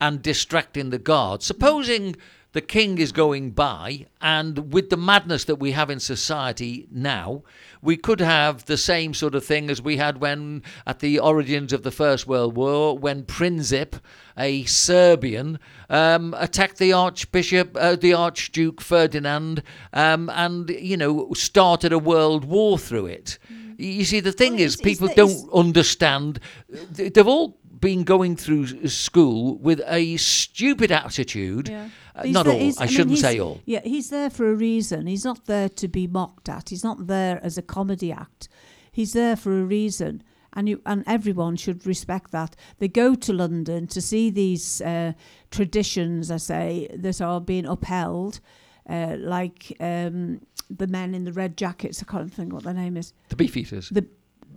[0.00, 2.16] and distracting the guard, supposing
[2.52, 7.42] the king is going by, and with the madness that we have in society now,
[7.80, 11.72] we could have the same sort of thing as we had when, at the origins
[11.72, 14.00] of the First World War, when Princip,
[14.36, 19.62] a Serbian, um, attacked the Archbishop, uh, the Archduke Ferdinand,
[19.94, 23.38] um, and you know started a world war through it.
[23.78, 26.38] You see, the thing Well, is, people don't understand.
[26.68, 31.68] They've all been going through school with a stupid attitude.
[31.68, 31.88] Uh,
[32.22, 32.72] He's not there- all.
[32.78, 33.60] I mean, shouldn't say all.
[33.66, 35.06] Yeah, he's there for a reason.
[35.06, 36.70] He's not there to be mocked at.
[36.70, 38.48] He's not there as a comedy act.
[38.90, 40.22] He's there for a reason.
[40.54, 42.54] And you and everyone should respect that.
[42.78, 45.12] They go to London to see these uh,
[45.50, 48.40] traditions, I say, that are being upheld,
[48.88, 52.02] uh, like um, the men in the red jackets.
[52.02, 53.14] I can't think what their name is.
[53.30, 53.88] The beefeaters.
[53.88, 54.06] The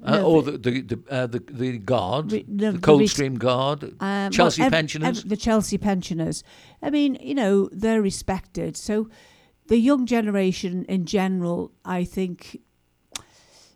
[0.06, 3.94] Uh, no, or the the the, uh, the the guard, Re- no, the Coldstream Guard,
[4.00, 5.20] Um, Chelsea well, ev- pensioners.
[5.24, 6.44] ev- the Chelsea pensioners.
[6.82, 8.78] I mean, you know, they're respected.
[8.78, 9.10] So
[9.68, 12.60] the young generation in general, I think,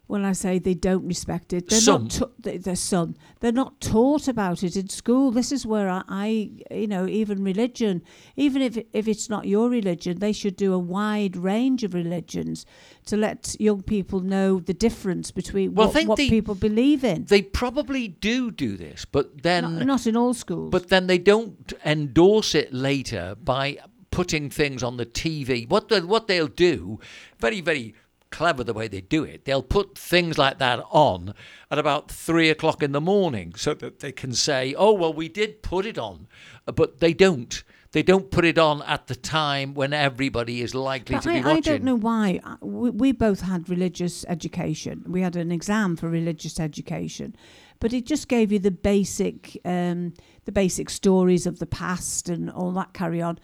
[0.10, 2.03] when I say they don't respect it, they're Some.
[2.03, 2.12] not.
[2.12, 3.14] Ta- they- they're some.
[3.41, 5.30] They're not taught about it in school.
[5.32, 6.28] This is where I, I,
[6.72, 8.01] you know, even religion,
[8.36, 12.66] even if if it's not your religion, they should do a wide range of religions
[13.05, 17.26] to let young people know the difference between Well, what, what the- people believe in.
[17.26, 20.72] they probably do do this, but then not, not in all schools.
[20.72, 23.78] But then they don't endorse it later by
[24.10, 25.70] putting things on the TV.
[25.70, 26.99] What the, what they'll do,
[27.39, 27.93] very very
[28.32, 29.46] clever the way they do it.
[29.46, 31.34] They'll put things like that on
[31.72, 35.30] at about three o'clock in the morning, so that they can say, "Oh well, we
[35.30, 36.28] did put it on,"
[36.66, 37.64] but they don't.
[37.92, 41.36] They don't put it on at the time when everybody is likely But to be
[41.36, 41.58] I, watching.
[41.58, 42.40] I don't know why.
[42.44, 45.04] Uh, We, we both had religious education.
[45.08, 47.36] We had an exam for religious education,
[47.80, 50.14] but it just gave you the basic, um,
[50.46, 53.40] the basic stories of the past and all that carry on.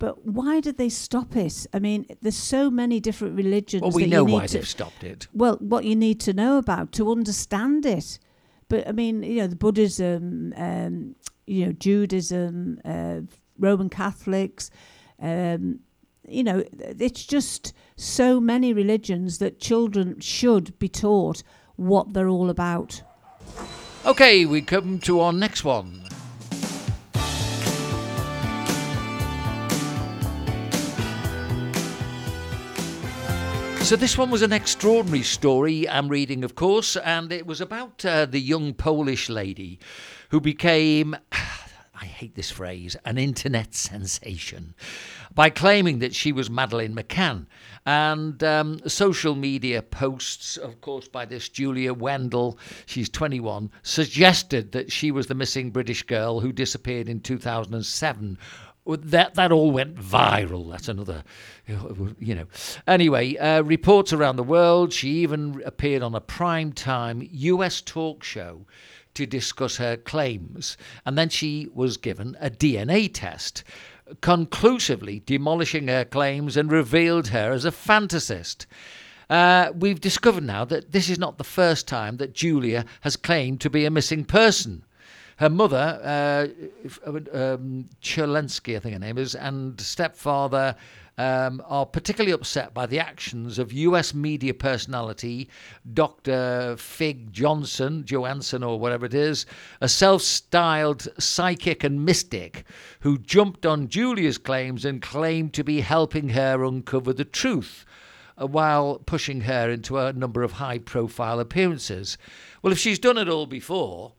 [0.00, 1.66] But why did they stop it?
[1.74, 3.82] I mean, there's so many different religions.
[3.82, 5.28] Well, we know why to, they've stopped it.
[5.34, 8.18] Well, what you need to know about to understand it.
[8.70, 13.20] But I mean, you know, the Buddhism, um, you know, Judaism, uh,
[13.58, 14.70] Roman Catholics,
[15.20, 15.80] um,
[16.26, 21.42] you know, it's just so many religions that children should be taught
[21.76, 23.02] what they're all about.
[24.06, 26.08] Okay, we come to our next one.
[33.90, 38.04] So this one was an extraordinary story I'm reading, of course, and it was about
[38.04, 39.80] uh, the young Polish lady
[40.28, 41.16] who became.
[41.32, 44.74] I hate this phrase, an internet sensation,
[45.34, 47.46] by claiming that she was Madeleine McCann.
[47.84, 54.92] And um, social media posts, of course, by this Julia Wandelt, she's 21, suggested that
[54.92, 58.38] she was the missing British girl who disappeared in 2007
[58.96, 60.70] that that all went viral.
[60.70, 61.24] That's another,
[61.66, 62.46] you know.
[62.86, 64.92] Anyway, uh, reports around the world.
[64.92, 67.80] She even appeared on a prime time U.S.
[67.80, 68.66] talk show
[69.14, 73.64] to discuss her claims, and then she was given a DNA test.
[74.20, 78.66] conclusively demolishing her claims and revealed her as a fantasist.
[79.28, 83.60] Uh, we've discovered now that this is not the first time that Julia has claimed
[83.60, 84.84] to be a missing person.
[85.40, 90.76] Her mother, uh, um, Cherlensky, I think her name is, and stepfather
[91.16, 95.48] um, are particularly upset by the actions of US media personality
[95.94, 96.76] Dr.
[96.76, 99.46] Fig Johnson, Johansson, or whatever it is,
[99.80, 102.66] a self styled psychic and mystic
[103.00, 107.86] who jumped on Julia's claims and claimed to be helping her uncover the truth
[108.36, 112.18] uh, while pushing her into a number of high profile appearances.
[112.60, 114.12] Well, if she's done it all before,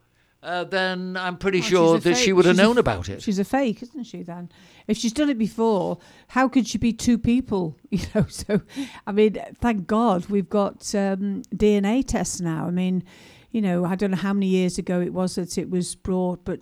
[0.43, 3.09] uh, then I'm pretty Well, sure she's a that she would have known f- about
[3.09, 3.21] it.
[3.21, 4.23] She's a fake, isn't she?
[4.23, 4.49] Then,
[4.87, 7.77] if she's done it before, how could she be two people?
[7.91, 8.25] You know.
[8.27, 8.61] So,
[9.05, 12.65] I mean, thank God we've got um, DNA tests now.
[12.65, 13.03] I mean,
[13.51, 16.43] you know, I don't know how many years ago it was that it was brought,
[16.45, 16.59] but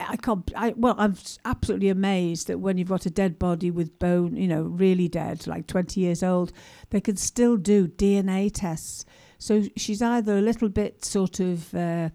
[0.00, 0.50] I can't.
[0.56, 4.48] I, well, I'm absolutely amazed that when you've got a dead body with bone, you
[4.48, 6.52] know, really dead, like 20 years old,
[6.90, 9.04] they can still do DNA tests.
[9.38, 11.74] So she's either a little bit sort of.
[11.74, 12.10] Uh,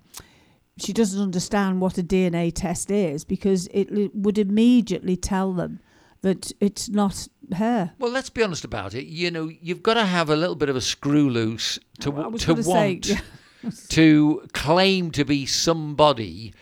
[0.77, 5.79] she doesn't understand what a DNA test is because it would immediately tell them
[6.21, 7.93] that it's not her.
[7.99, 9.05] Well, let's be honest about it.
[9.05, 12.41] You know, you've got to have a little bit of a screw loose to was
[12.41, 13.19] to gonna say, want yeah.
[13.89, 16.53] to claim to be somebody,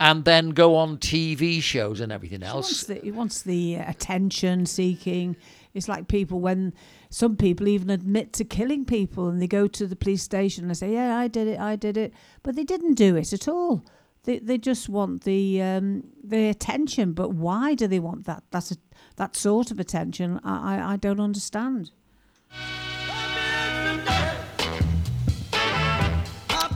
[0.00, 2.66] and then go on TV shows and everything else.
[2.66, 5.36] wants the, he wants the uh, attention seeking.
[5.74, 6.74] It's like people when
[7.12, 10.74] some people even admit to killing people and they go to the police station and
[10.74, 13.84] say, "Yeah, I did it, I did it," but they didn't do it at all.
[14.24, 17.12] They they just want the um, the attention.
[17.12, 18.44] But why do they want that?
[18.50, 18.76] That's a,
[19.16, 20.40] that sort of attention.
[20.42, 21.90] I, I I don't understand.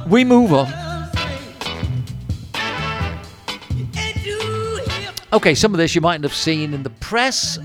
[0.07, 0.69] We move on.
[5.33, 7.59] Okay, some of this you mightn't have seen in the press.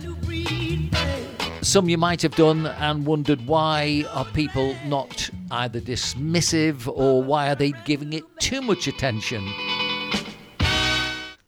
[1.64, 7.50] Some you might have done and wondered why are people not either dismissive or why
[7.50, 9.48] are they giving it too much attention?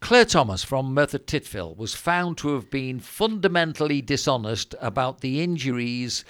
[0.01, 6.23] Claire Thomas from Merthyr Tydfil was found to have been fundamentally dishonest about the injuries.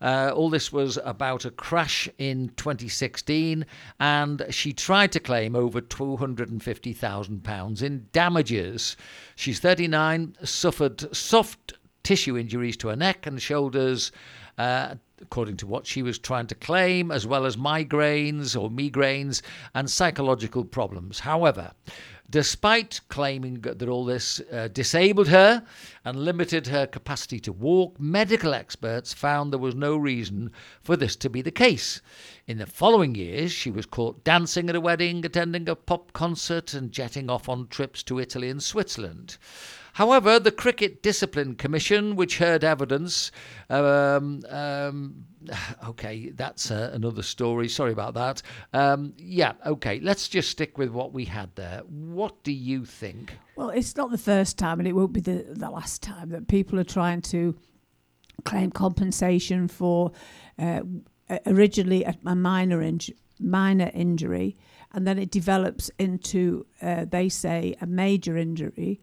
[0.00, 3.66] Uh, all this was about a crash in 2016,
[4.00, 8.96] and she tried to claim over £250,000 in damages.
[9.34, 11.74] She's 39, suffered soft
[12.06, 14.12] tissue injuries to her neck and shoulders.
[14.56, 19.42] Uh, according to what she was trying to claim, as well as migraines or migraines
[19.74, 21.20] and psychological problems.
[21.20, 21.72] However,
[22.30, 25.64] despite claiming that all this uh, disabled her
[26.04, 30.52] and limited her capacity to walk, medical experts found there was no reason
[30.82, 32.00] for this to be the case.
[32.46, 36.72] In the following years, she was caught dancing at a wedding, attending a pop concert,
[36.72, 39.38] and jetting off on trips to Italy and Switzerland.
[39.96, 43.32] However, the Cricket Discipline Commission, which heard evidence,
[43.70, 45.24] um, um,
[45.88, 47.66] okay, that's uh, another story.
[47.66, 48.42] Sorry about that.
[48.74, 51.80] Um, yeah, okay, let's just stick with what we had there.
[51.88, 53.38] What do you think?
[53.56, 56.46] Well, it's not the first time, and it won't be the, the last time that
[56.46, 57.56] people are trying to
[58.44, 60.12] claim compensation for
[60.58, 60.82] uh,
[61.46, 62.92] originally a, minor
[63.40, 64.58] minor injury,
[64.92, 69.00] and then it develops into uh, they say a major injury.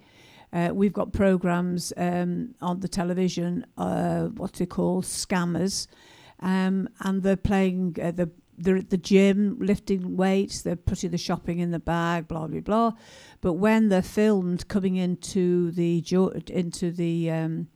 [0.54, 4.30] Uh, we've got programs um, on the television, uh,
[4.60, 5.88] it called, scammers,
[6.42, 11.18] um, and they're playing uh, the they're at the gym lifting weights, they're putting the
[11.18, 12.92] shopping in the bag, blah blah blah.
[13.42, 16.04] But when they're filmed coming into the
[16.50, 17.68] into the um,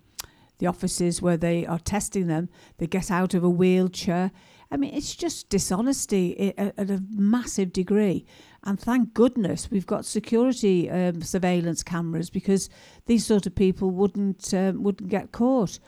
[0.60, 4.32] the offices where they are testing them, they get out of a wheelchair.
[4.70, 8.26] I mean, it's just dishonesty at a massive degree.
[8.64, 12.70] And thank goodness we've got security um, surveillance cameras because
[13.06, 15.80] these sort of people wouldn't um, wouldn't get caught.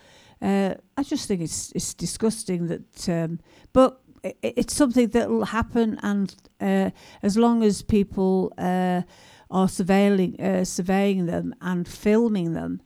[0.42, 3.40] Uh, I just think it's it's disgusting that, um,
[3.74, 6.90] but i it's something that will happen, and uh,
[7.22, 9.02] as long as people uh,
[9.52, 12.82] are surveilling uh, surveying them and filming them,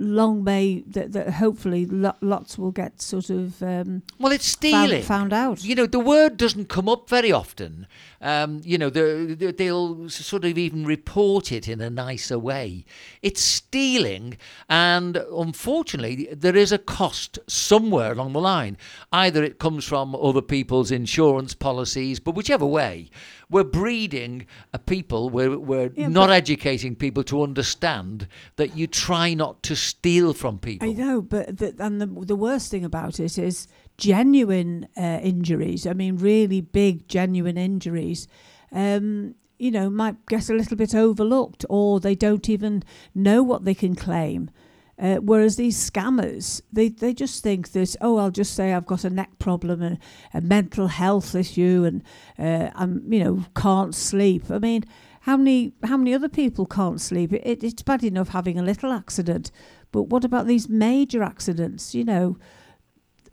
[0.00, 4.88] long may that, that hopefully lo- lots will get sort of um, Well, it's found,
[4.88, 5.02] stealing.
[5.02, 5.62] found out.
[5.62, 7.86] You know, the word doesn't come up very often.
[8.22, 12.84] Um, you know, the, the, they'll sort of even report it in a nicer way.
[13.22, 14.36] It's stealing,
[14.68, 18.76] and unfortunately, there is a cost somewhere along the line.
[19.12, 23.10] Either it comes from other people's insurance policies, but whichever way,
[23.50, 29.34] we're breeding a people, we're, we're Yeah, not educating people to understand that you try
[29.34, 30.88] not to steal from people.
[30.88, 33.66] I know, but the, and the the worst thing about it is
[33.98, 35.86] genuine uh, injuries.
[35.86, 38.28] I mean, really big, genuine injuries.
[38.72, 42.82] Um, you know, might get a little bit overlooked, or they don't even
[43.14, 44.50] know what they can claim.
[45.00, 49.04] Uh, whereas these scammers, they, they just think that, oh, I'll just say I've got
[49.04, 49.98] a neck problem and
[50.34, 52.02] a mental health issue and
[52.38, 54.50] uh, I'm, you know, can't sleep.
[54.50, 54.84] I mean,
[55.22, 57.32] how many how many other people can't sleep?
[57.32, 59.50] It, it's bad enough having a little accident,
[59.92, 61.94] but what about these major accidents?
[61.94, 62.38] You know,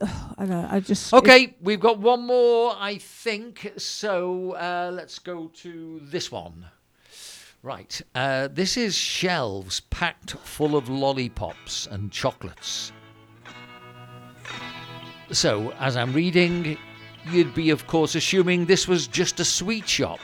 [0.38, 3.72] I, know, I just Okay, we've got one more, I think.
[3.76, 6.66] So uh, let's go to this one.
[7.60, 12.92] Right, uh, this is shelves packed full of lollipops and chocolates.
[15.32, 16.78] So, as I'm reading,
[17.30, 20.20] you'd be, of course, assuming this was just a sweet shop.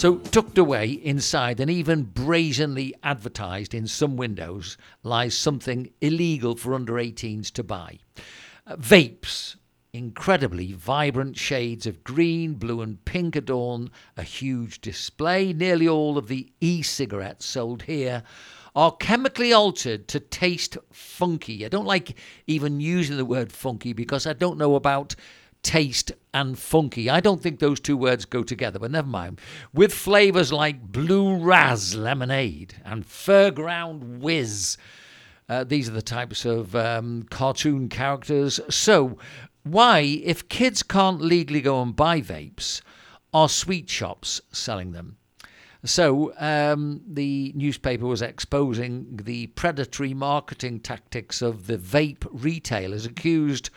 [0.00, 6.72] So, tucked away inside and even brazenly advertised in some windows lies something illegal for
[6.72, 7.98] under 18s to buy.
[8.66, 9.56] Uh, vapes,
[9.92, 15.52] incredibly vibrant shades of green, blue, and pink adorn a huge display.
[15.52, 18.22] Nearly all of the e cigarettes sold here
[18.74, 21.66] are chemically altered to taste funky.
[21.66, 25.14] I don't like even using the word funky because I don't know about
[25.62, 27.10] taste and funky.
[27.10, 29.40] I don't think those two words go together, but never mind.
[29.72, 34.76] With flavours like blue raz lemonade and Fairground whiz.
[35.48, 38.60] Uh, these are the types of um, cartoon characters.
[38.68, 39.18] So,
[39.64, 42.80] why, if kids can't legally go and buy vapes,
[43.34, 45.16] are sweet shops selling them?
[45.84, 53.70] So, um, the newspaper was exposing the predatory marketing tactics of the vape retailers accused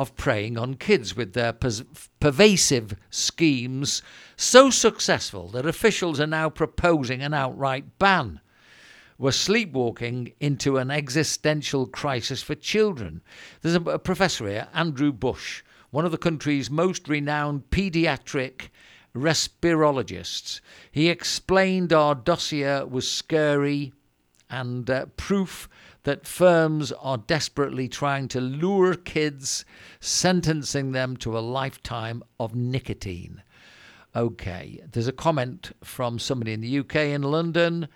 [0.00, 1.84] of preying on kids with their pers-
[2.20, 4.00] pervasive schemes
[4.34, 8.40] so successful that officials are now proposing an outright ban.
[9.18, 13.20] We're sleepwalking into an existential crisis for children.
[13.60, 18.70] There's a, professor here, Andrew Bush, one of the country's most renowned paediatric
[19.14, 20.62] respirologists.
[20.90, 23.92] He explained our dossier was scary
[24.48, 25.68] and uh, proof
[26.04, 29.64] that firms are desperately trying to lure kids,
[30.00, 33.42] sentencing them to a lifetime of nicotine.
[34.16, 37.88] Okay, there's a comment from somebody in the UK in London.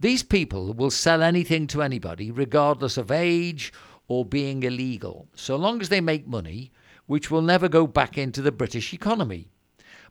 [0.00, 3.72] These people will sell anything to anybody, regardless of age
[4.08, 6.72] or being illegal, so long as they make money,
[7.06, 9.48] which will never go back into the British economy.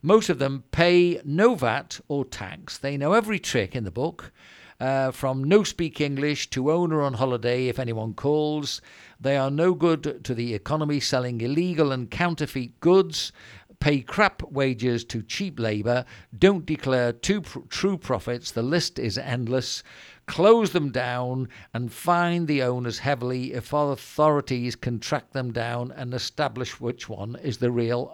[0.01, 2.77] Most of them pay no VAT or tax.
[2.77, 4.31] They know every trick in the book
[4.80, 8.82] uh, from no speak English to owner on holiday if anyone calls.
[9.19, 13.32] They are no good to the economy selling illegal and counterfeit goods,
[13.80, 16.05] pay crap wages to cheap labour,
[16.38, 19.84] don't declare two pr- true profits, the list is endless,
[20.25, 26.13] close them down and fine the owners heavily if authorities can track them down and
[26.13, 28.11] establish which one is the real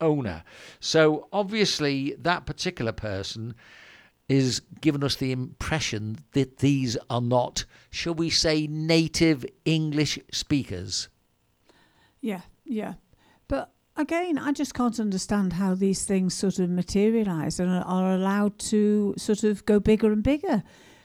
[0.00, 0.42] owner.
[0.78, 3.54] So obviously, that particular person
[4.30, 11.08] is given us the impression that these are not, shall we say, native English speakers.
[12.20, 12.94] Yeah, yeah.
[13.48, 18.58] But again, I just can't understand how these things sort of materialise and are- allowed
[18.70, 20.62] to sort of go bigger and bigger.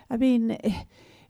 [0.09, 0.57] I mean,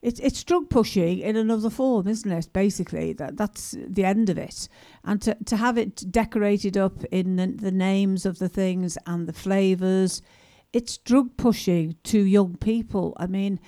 [0.02, 2.50] it's it's drug pushing in another form, isn't it?
[2.52, 4.68] Basically, that that's the end of it.
[5.06, 9.28] And to to have it decorated up in the, the names of the things and
[9.28, 10.22] the flavours,
[10.78, 13.06] it's drug pushing to young people.
[13.18, 13.60] I mean,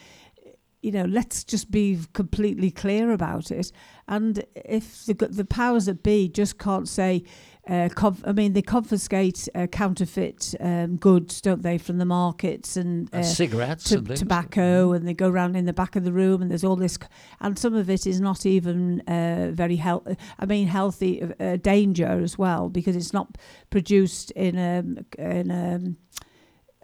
[0.82, 3.72] you know, let's just be completely clear about it.
[4.08, 7.24] And if the the powers that be just can't say,
[7.70, 12.78] uh, conf- I mean, they confiscate uh, counterfeit um, goods, don't they, from the markets
[12.78, 13.10] and.
[13.12, 16.14] And Uh, cigarettes to, and tobacco, and they go around in the back of the
[16.14, 17.08] room, and there's all this, c-
[17.40, 20.16] and some of it is not even uh, very healthy.
[20.40, 23.28] I mean, healthy uh, danger as well because it's not
[23.70, 24.84] produced in a
[25.18, 25.98] in um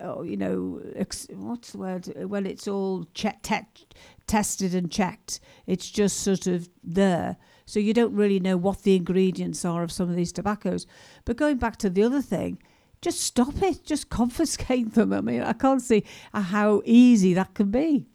[0.04, 3.88] oh you know ex- what's the word Well, it's all che- te-
[4.28, 5.40] tested and checked.
[5.66, 7.38] It's just sort of there.
[7.66, 10.86] So you don't really know what the ingredients are of some of these tobaccos.
[11.26, 12.60] But going back to the other thing,
[13.02, 13.86] just stop it.
[13.86, 15.14] Just confiscate them.
[15.14, 18.08] I mean, I can't see uh, how easy that can be.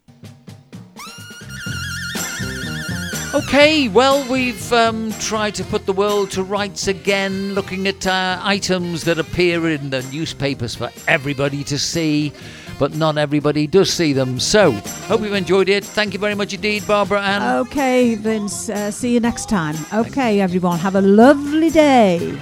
[3.34, 8.40] Okay, well, we've um, tried to put the world to rights again, looking at uh,
[8.42, 12.32] items that appear in the newspapers for everybody to see,
[12.78, 14.40] but not everybody does see them.
[14.40, 15.84] So, hope you've enjoyed it.
[15.84, 17.66] Thank you very much indeed, Barbara Anne.
[17.66, 18.70] Okay, Vince.
[18.70, 19.76] Uh, see you next time.
[19.92, 20.78] Okay, everyone.
[20.78, 22.40] Have a lovely day.